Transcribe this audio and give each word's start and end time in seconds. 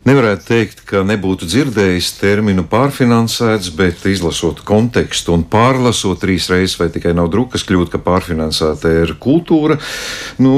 Nevarētu 0.00 0.46
teikt, 0.48 0.78
ka 0.88 1.02
nebūtu 1.04 1.44
dzirdējis 1.44 2.06
terminu 2.16 2.62
pārfinansēts, 2.72 3.66
bet 3.76 4.06
izlasot 4.08 4.62
kontekstu 4.64 5.34
un 5.36 5.42
pārlasot 5.44 6.22
trīs 6.22 6.46
reizes, 6.48 6.78
vai 6.80 6.86
tikai 6.94 7.12
nav 7.18 7.28
drukas 7.28 7.66
kļūt, 7.68 7.90
ka 7.92 8.00
pārfinansēta 8.06 8.94
ir 9.02 9.12
kultūra, 9.20 9.76
nu, 10.40 10.54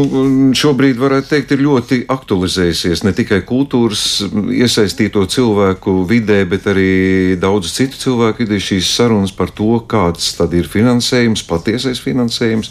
šobrīd 0.54 1.02
varētu 1.02 1.32
teikt, 1.32 1.56
ir 1.56 1.66
ļoti 1.66 2.00
aktualizējusies 2.14 3.02
ne 3.02 3.16
tikai 3.18 3.40
kultūras 3.48 4.06
iesaistīto 4.30 5.26
cilvēku 5.34 5.98
vidē, 6.06 6.44
bet 6.46 6.70
arī 6.70 7.34
daudzu 7.42 7.74
citu 7.74 7.98
cilvēku 8.06 8.46
vidē 8.46 8.62
šīs 8.62 8.94
sarunas 8.94 9.34
par 9.34 9.50
to, 9.50 9.74
kāds 9.90 10.36
tad 10.38 10.54
ir 10.54 10.70
finansējums, 10.70 11.42
patiesais 11.50 11.98
finansējums. 12.06 12.70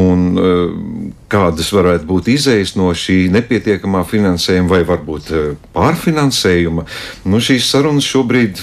Un 0.00 0.28
uh, 0.40 1.17
kādas 1.28 1.72
varētu 1.74 2.08
būt 2.08 2.32
izējas 2.34 2.74
no 2.78 2.90
šī 2.96 3.26
nepietiekamā 3.34 4.04
finansējuma 4.08 4.72
vai 4.72 4.82
varbūt 4.88 5.32
pārfinansējuma 5.76 6.08
pārfinansējuma. 6.08 6.84
Nu, 7.28 7.40
šīs 7.42 7.68
sarunas 7.70 8.06
šobrīd 8.08 8.60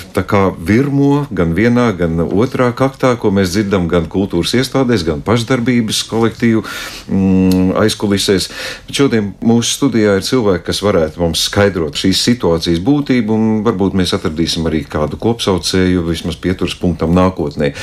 virmo 0.66 1.26
gan 1.36 1.54
vienā, 1.56 1.90
gan 1.98 2.20
otrā 2.26 2.72
kaktā, 2.76 3.16
ko 3.20 3.32
mēs 3.32 3.54
dzirdam 3.54 3.88
gan 3.92 4.08
kultūras 4.12 4.56
iestādēs, 4.58 5.06
gan 5.06 5.22
pašdarbības 5.26 6.04
kolektīvu 6.10 6.64
mm, 6.64 7.76
aizkulisēs. 7.82 8.50
Bet 8.88 9.00
šodien 9.00 9.34
mūsu 9.46 9.78
studijā 9.78 10.18
ir 10.20 10.26
cilvēki, 10.26 10.66
kas 10.70 10.82
varētu 10.86 11.22
mums 11.24 11.46
skaidrot 11.50 11.98
šīs 12.00 12.24
situācijas 12.30 12.82
būtību, 12.86 13.36
un 13.36 13.64
varbūt 13.66 13.98
mēs 13.98 14.16
atradīsim 14.18 14.68
arī 14.70 14.84
kādu 14.90 15.20
kopsaucēju, 15.22 16.06
vismaz 16.10 16.40
pieturas 16.42 16.78
punktam 16.80 17.16
nākotnē. 17.16 17.74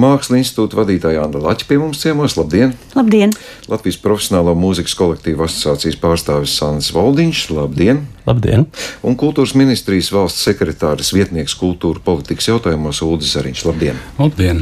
Mākslas 0.00 0.40
institūta 0.40 0.80
vadītāja 0.80 1.24
Anna 1.26 1.42
Laķa 1.50 1.68
pie 1.68 1.80
mums 1.80 2.00
ciemos. 2.02 2.36
Labdien! 2.38 2.74
Labdien! 2.96 3.34
Latvijas 3.70 4.00
profesionālo 4.20 4.52
mūzikas 4.52 4.92
kolektīvu 4.98 5.46
asociācijas 5.46 5.96
pārstāvis 5.96 6.52
Sandis 6.58 6.90
Valdiņš. 6.92 7.38
Labdien! 7.56 8.02
Labdien! 8.28 8.66
Un 9.00 9.16
kultūras 9.16 9.54
ministrijas 9.56 10.10
valsts 10.12 10.44
sekretāris 10.44 11.14
vietnieks 11.16 11.54
kultūra 11.56 12.02
politikas 12.04 12.50
jautājumos 12.50 13.00
Ulris 13.06 13.32
Zariņš. 13.32 13.64
Labdien! 13.70 14.02
Labdien! 14.18 14.60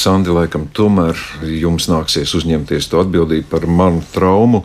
Sandi, 0.00 0.32
laikam, 0.32 0.64
tomēr 0.72 1.20
jums 1.44 1.90
nāksies 1.92 2.32
uzņemties 2.40 2.88
to 2.90 3.04
atbildību 3.04 3.50
par 3.52 3.68
manu 3.68 4.00
traumu. 4.14 4.64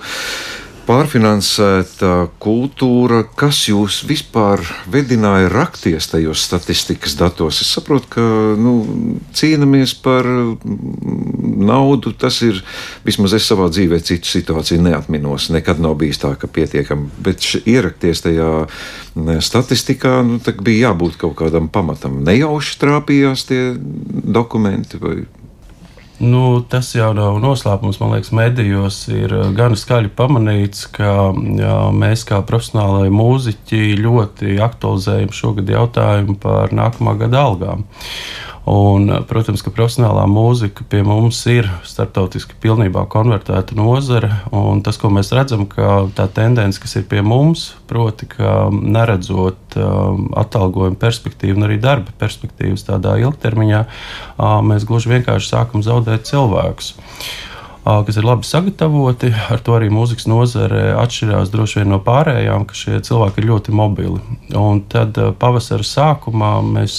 Pārfinansēta 0.85 2.27
kultūra, 2.37 3.23
kas 3.33 3.63
jūs 3.65 4.03
vispār 4.05 4.61
vedināja 4.93 5.47
rakties 5.49 6.11
tajos 6.11 6.43
statistikas 6.45 7.15
datos? 7.17 7.63
Es 7.63 7.71
saprotu, 7.73 8.11
ka 8.13 8.25
nu, 8.61 8.73
cīnāmies 9.33 9.95
par 10.05 10.29
naudu. 11.65 12.13
Tas 12.13 12.37
ir 12.45 12.59
vismaz 13.07 13.33
es 13.33 13.47
savā 13.49 13.71
dzīvē 13.73 13.97
citu 14.05 14.29
situāciju 14.29 14.83
neatminos. 14.85 15.47
Nekad 15.55 15.81
nav 15.81 15.97
bijis 16.03 16.21
tā, 16.21 16.35
ka 16.37 16.45
pietiekami. 16.45 17.09
Bet 17.17 17.41
ierakties 17.65 18.21
tajā 18.27 18.51
statistikā, 19.41 20.19
nu, 20.27 20.37
bija 20.61 20.91
jābūt 20.91 21.17
kaut 21.25 21.33
kādam 21.41 21.71
pamatam. 21.73 22.21
Nejauši 22.29 22.77
trāpījās 22.85 23.47
tie 23.49 23.63
dokumenti 24.37 25.01
vai 25.01 25.17
Nu, 26.19 26.61
tas 26.71 26.93
jau 26.95 27.09
nav 27.15 27.41
noslēpums. 27.43 27.99
Man 27.99 28.13
liekas, 28.15 28.31
medijos 28.35 29.01
ir 29.11 29.33
uh, 29.35 29.49
gan 29.55 29.75
skaļi 29.75 30.13
pamanīts, 30.15 30.85
ka 30.95 31.09
jā, 31.59 31.75
mēs, 31.91 32.23
kā 32.29 32.39
profesionālai 32.47 33.09
mūziķi, 33.11 33.97
ļoti 33.99 34.55
aktualizējam 34.63 35.33
šogad 35.35 35.73
jautājumu 35.75 36.37
par 36.39 36.71
nākamā 36.75 37.17
gada 37.19 37.43
algām. 37.49 37.83
Un, 38.65 39.11
protams, 39.29 39.61
ka 39.61 39.69
profesionālā 39.69 40.23
mūzika 40.25 40.87
pie 40.89 41.03
mums 41.05 41.37
ir 41.51 41.67
starptautiski 41.85 42.57
pilnībā 42.63 43.03
konvertēta 43.13 43.77
nozare. 43.77 44.31
Tas, 44.85 44.97
ko 44.97 45.11
mēs 45.13 45.29
redzam, 45.37 45.67
ka 45.69 46.07
tā 46.17 46.25
tendence, 46.33 46.81
kas 46.81 46.97
ir 46.97 47.05
pie 47.11 47.21
mums, 47.21 47.67
proti, 47.85 48.25
ka 48.31 48.71
neredzot 48.73 49.77
um, 49.77 50.31
atalgojuma 50.41 50.97
perspektīvu 50.97 51.59
un 51.59 51.69
arī 51.69 51.77
darba 51.83 52.15
perspektīvas 52.17 52.87
tādā 52.89 53.19
ilgtermiņā, 53.21 53.85
uh, 53.85 54.57
mēs 54.65 54.89
gluži 54.89 55.13
vienkārši 55.13 55.53
sākam 55.53 55.85
zaudēt 55.85 56.25
cilvēkus 56.31 56.95
kas 57.85 58.17
ir 58.17 58.25
labi 58.25 58.47
sagatavoti. 58.47 59.29
Ar 59.53 59.61
to 59.61 59.75
arī 59.77 59.91
mūzikas 59.93 60.25
nozare 60.25 60.95
atšķirās 60.97 61.51
droši 61.53 61.83
vien 61.83 61.91
no 61.93 61.99
pārējām, 62.01 62.65
ka 62.65 62.77
šie 62.77 62.97
cilvēki 63.05 63.41
ir 63.41 63.47
ļoti 63.51 63.75
mobili. 63.77 64.21
Un 64.57 64.81
tad 64.89 65.19
pavasara 65.37 65.85
sākumā 65.85 66.49
mēs 66.65 66.95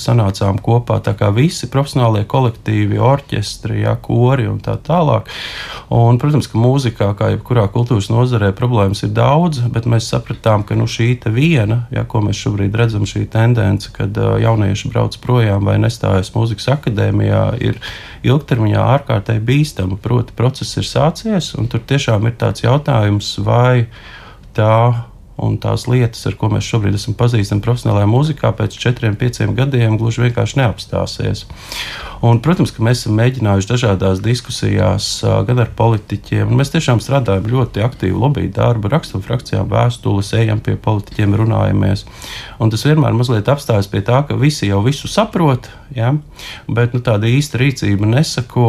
sanācām 0.00 0.60
kopā 0.64 1.00
visi 1.36 1.68
profesionālie 1.68 2.24
kolektīvi, 2.24 2.96
orķestri, 2.96 3.82
ja, 3.82 3.96
kori 4.00 4.48
un 4.48 4.62
tā 4.64 4.78
tālāk. 4.80 5.28
Un, 5.92 6.16
protams, 6.18 6.48
ka 6.48 6.58
mūzikā, 6.58 7.10
kā 7.18 7.28
jebkurā 7.34 7.66
kultūras 7.74 8.08
nozarē, 8.08 8.54
problēmas 8.56 9.04
ir 9.04 9.12
daudz, 9.12 9.60
bet 9.74 9.84
mēs 9.84 10.08
sapratām, 10.08 10.64
ka 10.64 10.78
nu, 10.78 10.88
šī 10.88 11.18
viena, 11.34 11.84
ja, 11.92 12.06
ko 12.08 12.24
mēs 12.24 12.40
šobrīd 12.40 12.74
redzam, 12.80 13.04
šī 13.08 13.26
tendence, 13.28 13.92
kad 13.92 14.16
jaunieši 14.16 14.88
brauc 14.88 15.20
projām 15.20 15.68
vai 15.68 15.76
nestājas 15.82 16.32
mūzikas 16.34 16.72
akadēmijā, 16.78 17.44
ir 17.60 17.78
ilgtermiņā 18.24 18.82
ārkārtīgi 18.96 19.44
bīstama. 19.44 19.98
Proti, 20.14 20.30
process 20.38 20.76
ir 20.78 20.84
sācies, 20.86 21.48
un 21.58 21.66
tur 21.66 21.80
tiešām 21.82 22.28
ir 22.28 22.36
tāds 22.38 22.62
jautājums, 22.62 23.32
vai 23.42 23.88
tā 24.54 24.74
un 25.42 25.56
tās 25.58 25.88
lietas, 25.90 26.20
ar 26.28 26.36
ko 26.38 26.46
mēs 26.52 26.68
šobrīd 26.68 26.94
esam 26.94 27.16
pazīstami 27.18 27.62
profesionālajā 27.64 28.06
mūzikā, 28.06 28.52
pēc 28.54 28.76
četriem, 28.78 29.16
pieciem 29.18 29.56
gadiem 29.58 29.96
gluži 29.98 30.28
vienkārši 30.28 30.60
neapstāsies. 30.60 31.42
Un, 32.22 32.38
protams, 32.44 32.70
ka 32.70 32.84
mēs 32.86 33.02
esam 33.02 33.18
mēģinājuši 33.18 33.70
dažādās 33.72 34.22
diskusijās, 34.22 35.08
gan 35.48 35.64
ar 35.64 35.72
politiķiem. 35.74 36.54
Mēs 36.54 36.70
tiešām 36.76 37.02
strādājam 37.02 37.50
ļoti 37.50 37.82
aktīvu 37.82 38.22
lobby 38.22 38.46
darbu, 38.54 38.92
rakstam 38.94 39.26
frakcijām 39.26 39.66
vēstules, 39.74 40.30
ejam 40.38 40.62
pie 40.62 40.78
politiķiem, 40.78 41.34
runājamies. 41.42 42.06
Un 42.62 42.70
tas 42.70 42.86
vienmēr 42.86 43.18
mazliet 43.18 43.50
apstājas 43.50 43.90
pie 43.90 44.06
tā, 44.06 44.22
ka 44.28 44.38
visi 44.38 44.70
jau 44.70 44.84
visu 44.86 45.10
saprot, 45.10 45.66
ja? 45.94 46.12
bet 46.68 46.94
nu, 46.96 47.00
tāda 47.04 47.28
īsta 47.30 47.58
rīcība 47.60 48.08
nesako. 48.08 48.66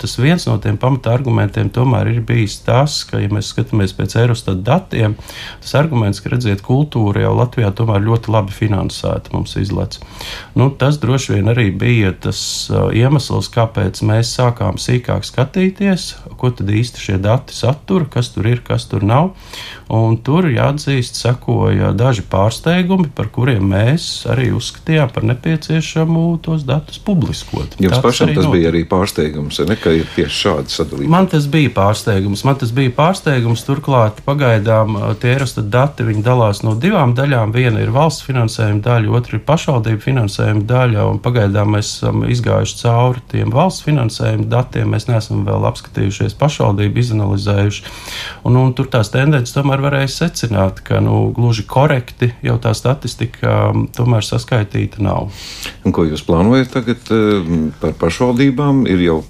Tas 0.00 0.16
viens 0.20 0.46
no 0.48 0.56
tiem 0.62 0.78
pamata 0.80 1.12
argumentiem 1.14 1.70
tomēr 1.74 2.10
ir 2.14 2.22
bijis 2.26 2.58
tas, 2.66 2.98
ka, 3.08 3.20
ja 3.22 3.30
mēs 3.32 3.52
skatāmies 3.52 3.94
pēc 3.96 4.16
Eurostat 4.22 4.62
datiem, 4.66 5.16
tas 5.62 5.74
arguments, 5.78 6.22
ka 6.22 6.32
redziet, 6.32 6.62
kultūra 6.66 7.26
jau 7.26 7.34
Latvijā 7.36 7.72
tomēr 7.76 8.04
ļoti 8.06 8.32
labi 8.32 8.56
finansēta 8.56 9.34
mums 9.34 9.56
izlec. 9.60 9.98
Nu, 10.56 10.70
tas 10.70 11.00
droši 11.02 11.36
vien 11.36 11.52
arī 11.52 11.68
bija 11.74 12.14
tas 12.26 12.40
iemesls, 12.96 13.50
kāpēc 13.54 14.02
mēs 14.06 14.32
sākām 14.38 14.80
sīkāk 14.80 15.26
skatīties, 15.26 16.08
ko 16.40 16.52
tad 16.54 16.70
īsti 16.72 17.02
šie 17.08 17.18
dati 17.22 17.56
satura, 17.56 18.08
kas 18.10 18.32
tur 18.34 18.48
ir, 18.50 18.62
kas 18.66 18.88
tur 18.90 19.04
nav. 19.06 19.32
Un 19.92 20.16
tur, 20.26 20.48
jāatzīst, 20.50 21.18
sekoja 21.20 21.92
daži 21.94 22.24
pārsteigumi, 22.26 23.12
par 23.14 23.28
kuriem 23.34 23.68
mēs 23.70 24.26
arī 24.30 24.48
uzskatījām 24.56 25.12
par 25.14 25.26
nepieciešamu 25.30 26.24
tos 26.56 26.64
datus 26.64 26.98
publiskot. 26.98 27.76
Jums 27.78 27.98
Tāds 27.98 28.04
pašam 28.04 28.30
tas 28.32 28.44
notika. 28.44 28.52
bija 28.56 28.70
arī 28.70 28.82
pārsteigums, 28.88 29.60
ne, 29.68 29.76
ka 29.76 29.92
ir 29.92 30.08
tieši 30.16 30.36
šādi 30.40 30.72
sadalījumi? 30.72 31.12
Man 31.12 31.28
tas 31.28 31.46
bija 31.52 31.70
pārsteigums. 31.76 32.44
Man 32.48 32.56
tas 32.60 32.72
bija 32.72 32.92
pārsteigums. 32.96 33.64
Turklāt 33.66 34.22
pagaidām 34.24 34.96
tie 35.20 35.34
Eurostat 35.34 35.68
dati 35.70 36.06
dalās 36.24 36.62
no 36.64 36.74
divām 36.74 37.14
daļām. 37.16 37.52
Viena 37.52 37.82
ir 37.82 37.92
valsts 37.94 38.24
finansējuma 38.26 38.80
daļa, 38.84 39.12
otra 39.18 39.36
ir 39.36 39.44
pašvaldību 39.46 40.04
finansējuma 40.04 40.64
daļa. 40.70 41.06
Pagaidām 41.24 41.74
mēs 41.76 41.92
esam 41.98 42.24
izgājuši 42.24 42.78
cauri 42.80 43.24
tiem 43.32 43.52
valsts 43.54 43.84
finansējuma 43.86 44.48
datiem. 44.52 44.94
Mēs 44.94 45.08
neesam 45.10 45.44
vēl 45.46 45.68
apskatījušies 45.72 46.36
pašvaldību, 46.40 47.02
izanalizējuši. 47.02 47.84
Un, 48.46 48.56
un 48.62 48.72
tur 48.76 48.88
tās 48.92 49.12
tendences 49.12 49.54
tomēr 49.56 49.82
varēja 49.84 50.12
secināt, 50.14 50.80
ka 50.86 51.02
nu, 51.04 51.26
gluži 51.36 51.66
korekti 51.68 52.32
jau 52.46 52.56
tā 52.62 52.72
statistika 52.76 53.70
um, 53.70 53.86
tomēr 53.92 54.24
saskaitīta 54.24 55.02
nav. 55.04 55.32
Un 55.86 55.94
ko 55.94 56.06
jūs 56.06 56.22
plānojat 56.26 56.35
tagad 56.72 57.12
um, 57.14 57.70
par 57.80 57.94
pašvaldībām? 58.00 58.84
Ir 58.90 59.04
jau 59.04 59.20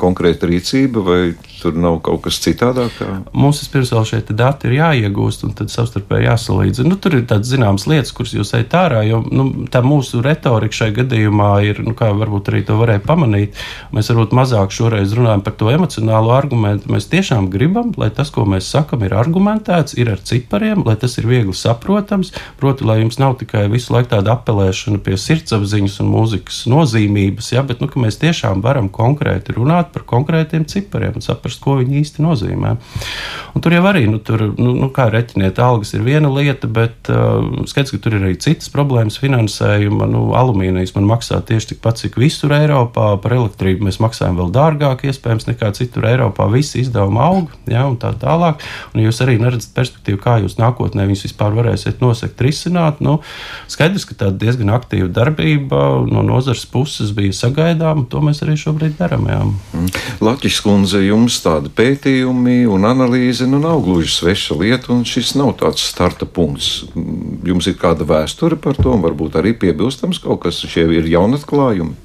konkrēta 0.00 0.48
rīcība 0.50 1.02
vai 1.04 1.20
tur 1.64 1.76
nav 1.80 1.98
kaut 2.04 2.24
kas 2.26 2.38
citādāk? 2.44 2.98
Mums 3.32 3.62
vispirms 3.62 3.92
vēl 3.94 4.06
šie 4.08 4.20
dati 4.36 4.68
ir 4.68 4.76
jāiegūst 4.78 5.46
un 5.46 5.54
tad 5.56 5.72
savstarpēji 5.72 6.28
jāsalīdzina. 6.28 6.90
Nu, 6.90 6.98
tur 7.00 7.16
ir 7.16 7.24
tādas 7.30 7.50
zināmas 7.52 7.86
lietas, 7.90 8.12
kuras 8.16 8.34
jūs 8.36 8.52
ejat 8.58 8.76
ārā, 8.76 9.00
jo 9.08 9.22
nu, 9.24 9.46
tā 9.72 9.80
mūsu 9.84 10.20
retorika 10.24 10.82
šai 10.82 10.90
gadījumā 10.98 11.50
ir, 11.68 11.80
nu, 11.86 11.94
kā 11.96 12.10
varbūt 12.16 12.50
arī 12.52 12.62
to 12.68 12.76
varēja 12.80 13.04
pamanīt, 13.06 13.60
mēs 13.96 14.12
varbūt 14.12 14.36
mazāk 14.36 14.74
šoreiz 14.76 15.14
runājam 15.16 15.44
par 15.46 15.56
to 15.60 15.72
emocionālo 15.72 16.34
argumentu. 16.36 16.92
Mēs 16.92 17.08
tiešām 17.12 17.48
gribam, 17.52 17.94
lai 18.00 18.10
tas, 18.14 18.32
ko 18.34 18.44
mēs 18.48 18.68
sakam, 18.74 19.04
ir 19.06 19.16
argumentēts, 19.16 19.96
ir 20.00 20.12
ar 20.14 20.20
cipariem, 20.24 20.84
lai 20.88 20.98
tas 21.00 21.16
ir 21.20 21.28
viegli 21.30 21.56
saprotams. 21.56 22.34
Proti, 22.60 22.84
lai 22.88 23.00
jums 23.00 23.20
nav 23.22 23.38
tikai 23.40 23.66
visu 23.72 23.96
laiku 23.96 24.12
tāda 24.16 24.36
apelēšana 24.36 25.00
pie 25.04 25.16
sirdsapziņas 25.20 26.00
un 26.04 26.12
mūzikas 26.12 26.53
nozīmības, 26.70 27.50
ja, 27.54 27.62
bet 27.66 27.82
nu, 27.82 27.88
mēs 28.00 28.18
tiešām 28.22 28.62
varam 28.64 28.88
konkrēti 28.92 29.54
runāt 29.56 29.92
par 29.94 30.06
konkrētiem 30.08 30.66
cipariem 30.70 31.18
un 31.18 31.24
saprast, 31.24 31.60
ko 31.64 31.78
viņi 31.80 32.00
īsti 32.02 32.24
nozīmē. 32.24 32.74
Un 33.54 33.62
tur 33.64 33.74
jau 33.76 33.82
arī, 33.86 34.04
nu, 34.10 34.18
tur, 34.22 34.46
nu, 34.58 34.74
nu, 34.78 34.88
kā 34.94 35.06
reķiniet, 35.12 35.60
algas 35.62 35.94
ir 35.94 36.04
viena 36.06 36.30
lieta, 36.32 36.68
bet 36.70 37.10
uh, 37.12 37.64
skaidrs, 37.70 37.94
ka 37.94 38.00
tur 38.02 38.16
ir 38.18 38.26
arī 38.26 38.38
citas 38.42 38.70
problēmas 38.72 39.18
finansējuma. 39.22 40.08
Nu, 40.10 40.24
alumīnijas 40.38 40.94
man 40.96 41.08
maksā 41.08 41.40
tieši 41.46 41.74
tikpat, 41.74 42.00
cik 42.02 42.18
visur 42.20 42.54
Eiropā. 42.56 43.12
Par 43.22 43.36
elektrību 43.36 43.86
mēs 43.88 44.00
maksājam 44.02 44.40
vēl 44.40 44.50
dārgāk, 44.54 45.06
iespējams, 45.10 45.48
nekā 45.50 45.70
citur 45.78 46.08
Eiropā. 46.10 46.48
Visi 46.52 46.82
izdevumi 46.82 47.22
aug, 47.24 47.54
ja, 47.70 47.84
un 47.88 47.98
tā 48.00 48.12
tālāk. 48.20 48.62
Un 48.94 49.04
jūs 49.04 49.22
arī 49.24 49.36
neredzat 49.42 49.74
perspektīvu, 49.76 50.20
kā 50.24 50.38
jūs 50.42 50.58
nākotnē 50.60 51.06
viņus 51.08 51.26
vispār 51.28 51.54
varēsiet 51.56 52.02
nosegt, 52.04 52.42
risināt. 52.44 53.02
Nu, 53.04 53.20
skaidrs, 53.70 54.06
ka 54.08 54.18
tāda 54.24 54.38
diezgan 54.44 54.74
aktīva 54.74 55.10
darbība 55.14 55.84
no 56.10 56.24
nozares 56.44 56.66
puses 56.68 57.12
bija 57.16 57.32
sagaidāma, 57.32 58.02
un 58.02 58.08
to 58.10 58.20
mēs 58.20 58.42
arī 58.44 58.56
šobrīd 58.60 58.98
darām. 58.98 59.24
Mm. 59.72 59.88
Latvijas 60.24 60.60
kundze, 60.60 61.00
jums 61.00 61.38
tāda 61.40 61.72
pētījumi 61.72 62.66
un 62.68 62.84
analīze 62.84 63.48
nu, 63.48 63.60
nav 63.62 63.80
gluži 63.86 64.12
sveša 64.12 64.58
lieta, 64.60 64.92
un 64.92 65.04
šis 65.08 65.34
nav 65.40 65.54
tāds 65.62 65.86
starta 65.88 66.28
punkts. 66.28 66.84
Jums 67.44 67.68
ir 67.70 67.78
kāda 67.80 68.04
vēsture 68.04 68.60
par 68.60 68.76
to, 68.76 68.92
un 68.92 69.04
varbūt 69.04 69.40
arī 69.40 69.54
piebilstams 69.56 70.20
kaut 70.20 70.44
kas, 70.44 70.60
šie 70.68 70.84
ir 70.98 71.08
jaunatklājumi. 71.08 72.03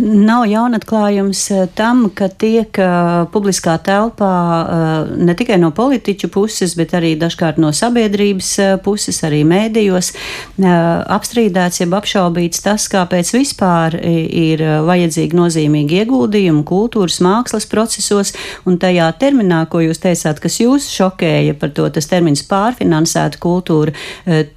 Nav 0.00 0.44
jaunatklājums 0.46 1.40
eh, 1.54 1.64
tam, 1.74 2.04
ka 2.14 2.28
tiek 2.28 2.76
uh, 2.78 3.24
publiskā 3.32 3.74
telpā 3.82 4.34
uh, 4.60 5.12
ne 5.16 5.34
tikai 5.36 5.56
no 5.62 5.72
politiķu 5.74 6.30
puses, 6.30 6.76
bet 6.78 6.92
arī 6.94 7.14
dažkārt 7.18 7.58
no 7.62 7.72
sabiedrības 7.74 8.50
puses, 8.84 9.18
arī 9.26 9.40
mēdījos 9.48 10.12
apstrīdēts, 10.60 11.80
jeb 11.82 11.94
apšaubīts 11.96 12.62
tas, 12.64 12.86
kāpēc 12.92 13.32
vispār 13.34 13.96
ir 14.00 14.62
vajadzīgi 14.86 15.36
nozīmīgi 15.36 16.00
ieguldījumi 16.02 16.62
kultūras, 16.68 17.20
mākslas 17.24 17.66
procesos, 17.70 18.32
un 18.68 18.78
tajā 18.80 19.08
terminā, 19.20 19.62
ko 19.70 19.82
jūs 19.84 20.02
teicāt, 20.02 20.40
kas 20.42 20.60
jūs 20.62 20.88
šokēja 20.92 21.56
par 21.60 21.72
to, 21.76 21.88
tas 21.94 22.08
termins 22.10 22.44
pārfinansēta 22.50 23.40
kultūra, 23.42 23.94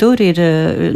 tur 0.02 0.24
ir 0.24 0.42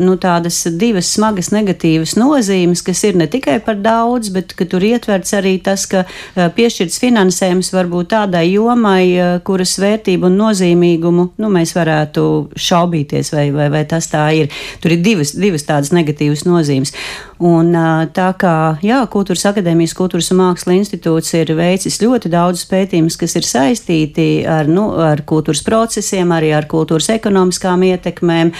nu, 0.01 0.17
tādas 0.21 0.63
divas 0.77 1.11
smagas 1.15 1.51
negatīvas 1.55 2.17
nozīmes, 2.19 2.83
kas 2.85 3.03
ir 3.07 3.19
ne 3.19 3.29
tikai 3.31 3.59
par 3.63 3.76
daudz, 3.83 4.31
bet 4.35 4.53
tur 4.57 4.83
ietverts 4.83 5.35
arī 5.37 5.57
tas, 5.63 5.85
ka 5.89 6.03
piešķirts 6.35 6.99
finansējums 7.01 7.71
varbūt 7.75 8.11
tādai 8.15 8.45
jomai, 8.51 9.39
kuras 9.47 9.77
vērtību 9.81 10.29
un 10.29 10.37
nozīmīgumu 10.41 11.27
nu, 11.37 11.51
mēs 11.53 11.73
varētu 11.77 12.27
šaubīties, 12.57 13.33
vai, 13.35 13.47
vai, 13.55 13.69
vai 13.73 13.83
tas 13.89 14.09
tā 14.11 14.27
ir. 14.37 14.51
Tur 14.83 14.95
ir 14.95 15.03
divas, 15.05 15.33
divas 15.37 15.67
tādas 15.67 15.93
negatīvas 15.95 16.45
nozīmes. 16.47 16.93
Un, 17.37 17.69
tā 18.17 18.31
kā 18.41 18.53
jā, 18.81 19.03
Kultūras 19.13 19.45
akadēmijas 19.51 19.93
Kultūras 19.97 20.31
un 20.33 20.39
Mākslas 20.39 20.73
institūts 20.73 21.35
ir 21.37 21.51
veicis 21.57 21.99
ļoti 22.01 22.31
daudz 22.33 22.63
pētījumus, 22.69 23.17
kas 23.21 23.37
ir 23.37 23.45
saistīti 23.45 24.27
ar, 24.49 24.69
nu, 24.71 24.87
ar 25.05 25.21
kultūras 25.27 25.61
procesiem, 25.65 26.33
arī 26.33 26.49
ar 26.57 26.65
kultūras 26.69 27.11
ekonomiskām 27.13 27.85
ietekmēm, 27.91 28.53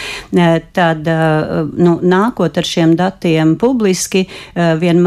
tad 0.78 1.10
nu, 1.74 1.98
nākot 2.06 2.58
ar 2.62 2.70
šiem 2.70 2.94
datiem 3.00 3.56
publiski, 3.58 4.28
vienmēr 4.54 5.07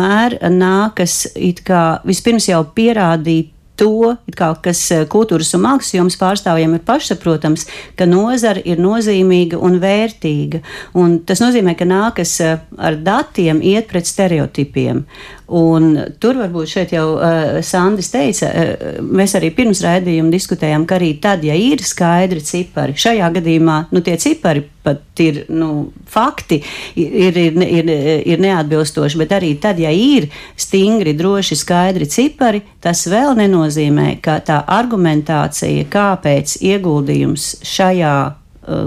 nākas 0.50 1.24
it 1.36 1.64
kā 1.66 2.00
vispirms 2.08 2.48
jau 2.50 2.64
pierādīt 2.74 3.54
to, 3.80 4.14
kā, 4.36 4.50
kas 4.64 4.80
eh, 4.92 5.04
kultūras 5.10 5.54
un 5.56 5.64
mākslas 5.64 5.94
jomas 5.96 6.18
pārstāvjiem 6.20 6.76
ir 6.76 6.84
pašsaprotams, 6.86 7.66
ka 7.96 8.08
nozara 8.08 8.60
ir 8.68 8.80
nozīmīga 8.82 9.60
un 9.60 9.78
vērtīga. 9.80 10.60
Un 11.00 11.20
tas 11.26 11.40
nozīmē, 11.42 11.76
ka 11.78 11.88
nākas 11.88 12.36
eh, 12.44 12.58
ar 12.76 12.98
datiem 13.06 13.62
iet 13.64 13.88
pret 13.90 14.08
stereotipiem. 14.08 15.04
Un 15.50 15.96
tur 16.22 16.38
varbūt 16.38 16.70
šeit 16.70 16.92
jau 16.94 17.16
uh, 17.16 17.56
Sandis 17.66 18.12
teica, 18.12 18.50
uh, 18.50 18.98
mēs 19.02 19.34
arī 19.34 19.50
pirms 19.54 19.80
raidījuma 19.82 20.30
diskutējām, 20.30 20.84
ka 20.86 20.98
arī 21.00 21.14
tad, 21.22 21.42
ja 21.46 21.56
ir 21.58 21.82
skaidri 21.82 22.42
cipari, 22.46 22.94
šajā 22.94 23.32
gadījumā 23.40 23.80
nu, 23.90 24.02
tie 24.06 24.14
cipari 24.20 24.62
pat 24.82 25.20
ir 25.20 25.42
nu, 25.52 25.90
fakti, 26.08 26.60
ir, 26.96 27.36
ir, 27.36 27.58
ir, 27.66 27.90
ir 28.32 28.40
neatbilstoši, 28.40 29.18
bet 29.20 29.34
arī 29.36 29.52
tad, 29.60 29.80
ja 29.82 29.90
ir 29.92 30.30
stingri, 30.56 31.12
droši, 31.18 31.58
skaidri 31.58 32.08
cipari, 32.08 32.62
tas 32.80 33.04
vēl 33.10 33.36
nenozīmē, 33.42 34.14
ka 34.24 34.38
tā 34.46 34.62
argumentācija, 34.70 35.88
kāpēc 35.92 36.60
ieguldījums 36.62 37.56
šajā 37.66 38.14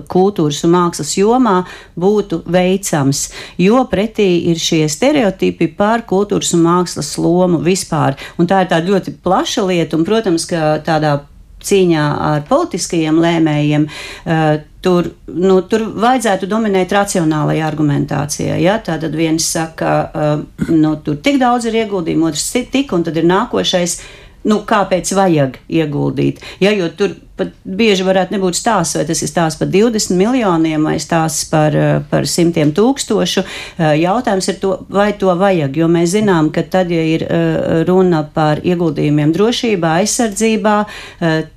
kultūras 0.10 0.62
un 0.68 0.74
mākslas 0.76 1.16
jomā 1.18 1.56
būtu 2.00 2.44
veicams, 2.54 3.26
jo 3.58 3.84
pretī 3.92 4.30
ir 4.52 4.62
šie 4.62 4.86
stereotipi 4.92 5.68
par 5.78 6.06
kultūras 6.10 6.54
un 6.58 6.64
mākslas 6.68 7.16
lomu 7.18 7.62
vispār. 7.64 8.18
Un 8.38 8.50
tā 8.50 8.64
ir 8.64 8.72
tāda 8.72 8.94
ļoti 8.94 9.18
plaša 9.24 9.66
lieta, 9.68 9.98
un, 9.98 10.06
protams, 10.08 10.48
ka 10.50 10.78
tādā 10.86 11.20
cīņā 11.64 12.06
ar 12.28 12.46
politiskajiem 12.48 13.20
lēmējiem. 13.24 13.88
Uh, 13.88 14.56
tur, 14.84 15.08
nu, 15.32 15.60
tur 15.70 15.86
vajadzētu 16.04 16.50
dominēt 16.52 16.92
racionālajai 16.96 17.64
argumentācijai. 17.66 18.60
Ja? 18.64 18.80
Tātad 18.84 19.16
viens 19.16 19.48
saka, 19.56 19.94
uh, 20.04 20.68
nu, 20.70 20.96
tur 21.06 21.22
tik 21.24 21.40
daudz 21.42 21.70
ir 21.70 21.80
ieguldījumu, 21.84 22.30
otrs 22.32 22.50
tik, 22.74 22.92
un 22.96 23.08
tad 23.08 23.20
ir 23.20 23.30
nākošais. 23.30 24.02
Nu, 24.44 24.60
kāpēc 24.68 25.14
vajag 25.16 25.62
ieguldīt? 25.72 26.42
Ja, 26.60 26.74
jo 26.76 26.90
tur 26.92 27.14
pat 27.38 27.50
bieži 27.66 28.06
varētu 28.06 28.36
nebūt 28.36 28.58
stāsts, 28.58 28.94
vai 29.00 29.08
tas 29.10 29.24
ir 29.26 29.30
stāsts 29.32 29.58
par 29.58 29.70
20 29.74 30.14
miljoniem 30.20 30.84
vai 30.86 31.00
stāsts 31.02 31.48
par, 31.50 31.76
eh, 31.76 32.02
par 32.10 32.28
simtiem 32.30 32.74
tūkstošu. 32.78 33.44
Eh, 33.44 33.96
jautājums 34.04 34.50
ir, 34.50 34.60
to, 34.62 34.86
vai 34.90 35.14
to 35.14 35.34
vajag, 35.34 35.76
jo 35.76 35.88
mēs 35.88 36.14
zinām, 36.14 36.52
ka 36.54 36.62
tad, 36.62 36.92
ja 36.92 37.02
ir 37.02 37.24
eh, 37.24 37.84
runa 37.88 38.22
par 38.34 38.62
ieguldījumiem 38.62 39.34
drošībā, 39.34 39.96
aizsardzībā, 40.04 40.76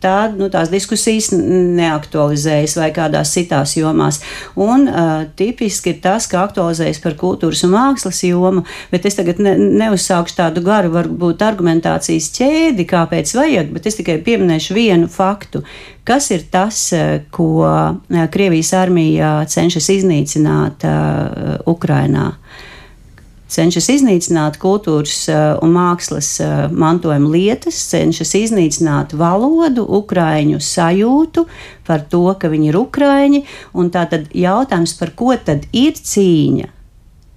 tad 0.00 0.36
nu, 0.38 0.48
tās 0.50 0.70
diskusijas 0.70 1.30
neaktualizējas 1.32 2.76
vai 2.78 2.90
kādās 2.94 3.32
citās 3.34 3.76
jomās. 3.76 4.20
Un 4.56 4.86
tipiski 5.36 5.92
ir 5.94 6.00
tas, 6.04 6.26
ka 6.30 6.44
aktualizējas 6.46 7.00
par 7.02 7.16
kultūras 7.18 7.64
un 7.66 7.74
mākslas 7.74 8.22
jomu, 8.24 8.64
bet 8.90 9.06
es 9.06 9.18
tagad 9.18 9.40
ne, 9.42 9.56
neuzsākšu 9.56 10.38
tādu 10.38 10.62
garu, 10.66 10.92
varbūt 10.94 11.44
argumentācijas 11.46 12.30
ķēdi, 12.36 12.86
kāpēc 12.88 13.34
vajag, 13.36 13.72
bet 13.74 13.86
es 13.90 13.98
tikai 14.00 14.18
pieminēšu 14.26 14.76
vienu 14.76 15.10
faktu. 15.12 15.65
Kas 16.06 16.30
ir 16.30 16.46
tas, 16.50 16.92
eh, 16.92 17.20
ko 17.30 17.66
eh, 17.66 18.26
Krievijas 18.30 18.72
armija 18.72 19.44
cenšas 19.48 19.90
iznīcināt 19.98 20.86
Ukrainā? 21.66 22.32
cenšas 23.46 23.86
iznīcināt 23.94 24.56
kultūras 24.58 25.28
un 25.62 25.70
mākslas 25.70 26.32
mantojuma 26.74 27.30
lietas, 27.30 27.78
cenšas 27.92 28.34
iznīcināt 28.34 29.14
valodu, 29.14 29.86
ukrāņu 30.00 30.58
sajūtu 30.58 31.46
par 31.86 32.02
to, 32.10 32.26
ka 32.34 32.50
viņi 32.50 32.72
ir 32.72 32.80
ukrāņi. 32.82 33.44
Tātad 33.94 34.26
jautājums, 34.34 34.96
par 34.98 35.14
ko 35.14 35.36
tad 35.38 35.70
ir 35.70 35.94
cīņa? 35.94 36.75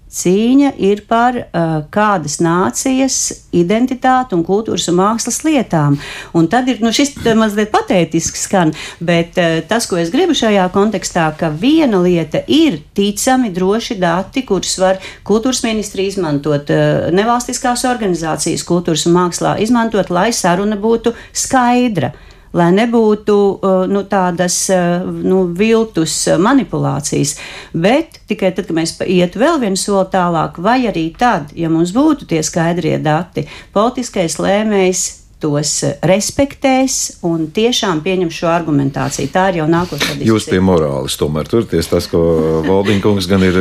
Cīņa 0.10 0.72
ir 0.82 1.04
par 1.06 1.36
uh, 1.38 1.68
kādas 1.94 2.40
nācijas 2.42 3.18
identitāti 3.54 4.34
un 4.34 4.42
kultūras 4.46 4.88
un 4.90 4.98
mākslas 4.98 5.44
lietām. 5.46 6.00
Un 6.34 6.48
tad 6.50 6.70
ir 6.72 6.82
nu, 6.82 6.90
šis 6.96 7.14
mazliet 7.38 7.70
patētisks 7.74 8.48
skan, 8.48 8.74
bet 8.98 9.38
uh, 9.38 9.60
tas, 9.70 9.86
ko 9.86 10.00
es 10.02 10.10
gribu 10.14 10.34
šajā 10.38 10.66
kontekstā, 10.74 11.28
ka 11.38 11.52
viena 11.54 12.02
lieta 12.02 12.42
ir 12.48 12.80
ticami 12.98 13.54
droši 13.54 14.00
dati, 14.02 14.46
kurus 14.50 14.80
var 14.82 14.98
kultūras 15.28 15.62
ministri 15.68 16.08
izmantot, 16.10 16.74
uh, 16.74 17.12
nevalstiskās 17.14 17.86
organizācijas 17.90 18.66
kultūras 18.66 19.06
un 19.06 19.14
mākslā 19.20 19.60
izmantot, 19.62 20.10
lai 20.10 20.32
saruna 20.34 20.80
būtu 20.80 21.14
skaidra. 21.38 22.16
Lai 22.54 22.72
nebūtu 22.74 23.36
uh, 23.38 23.84
nu, 23.90 24.02
tādas 24.10 24.58
uh, 24.74 25.06
nu, 25.06 25.44
viltus 25.54 26.16
manipulācijas. 26.42 27.36
Bet 27.74 28.22
tikai 28.30 28.54
tad, 28.58 28.66
kad 28.70 28.78
mēs 28.78 28.96
ietu 29.06 29.44
vēl 29.44 29.62
vienu 29.62 29.78
soli 29.78 30.10
tālāk, 30.14 30.58
vai 30.58 30.80
arī 30.90 31.10
tad, 31.18 31.54
ja 31.54 31.70
mums 31.70 31.94
būtu 31.94 32.30
tie 32.30 32.42
skaidrie 32.46 32.98
dati, 33.04 33.46
politiskais 33.76 34.40
lēmējs 34.42 35.19
tos 35.40 35.72
respektēs 36.04 37.22
un 37.28 37.48
tiešām 37.56 38.02
pieņem 38.04 38.32
šo 38.34 38.50
argumentāciju. 38.52 39.32
Tā 39.32 39.46
ir 39.52 39.62
jau 39.62 39.68
diskusija. 39.70 40.28
Jūs 40.28 40.48
pie 40.52 40.60
morāles 40.64 41.16
tomēr 41.20 41.48
turties 41.50 41.88
tas, 41.88 42.10
ko 42.12 42.20
Valdinkungs 42.68 43.28
gan 43.30 43.46
ir 43.48 43.60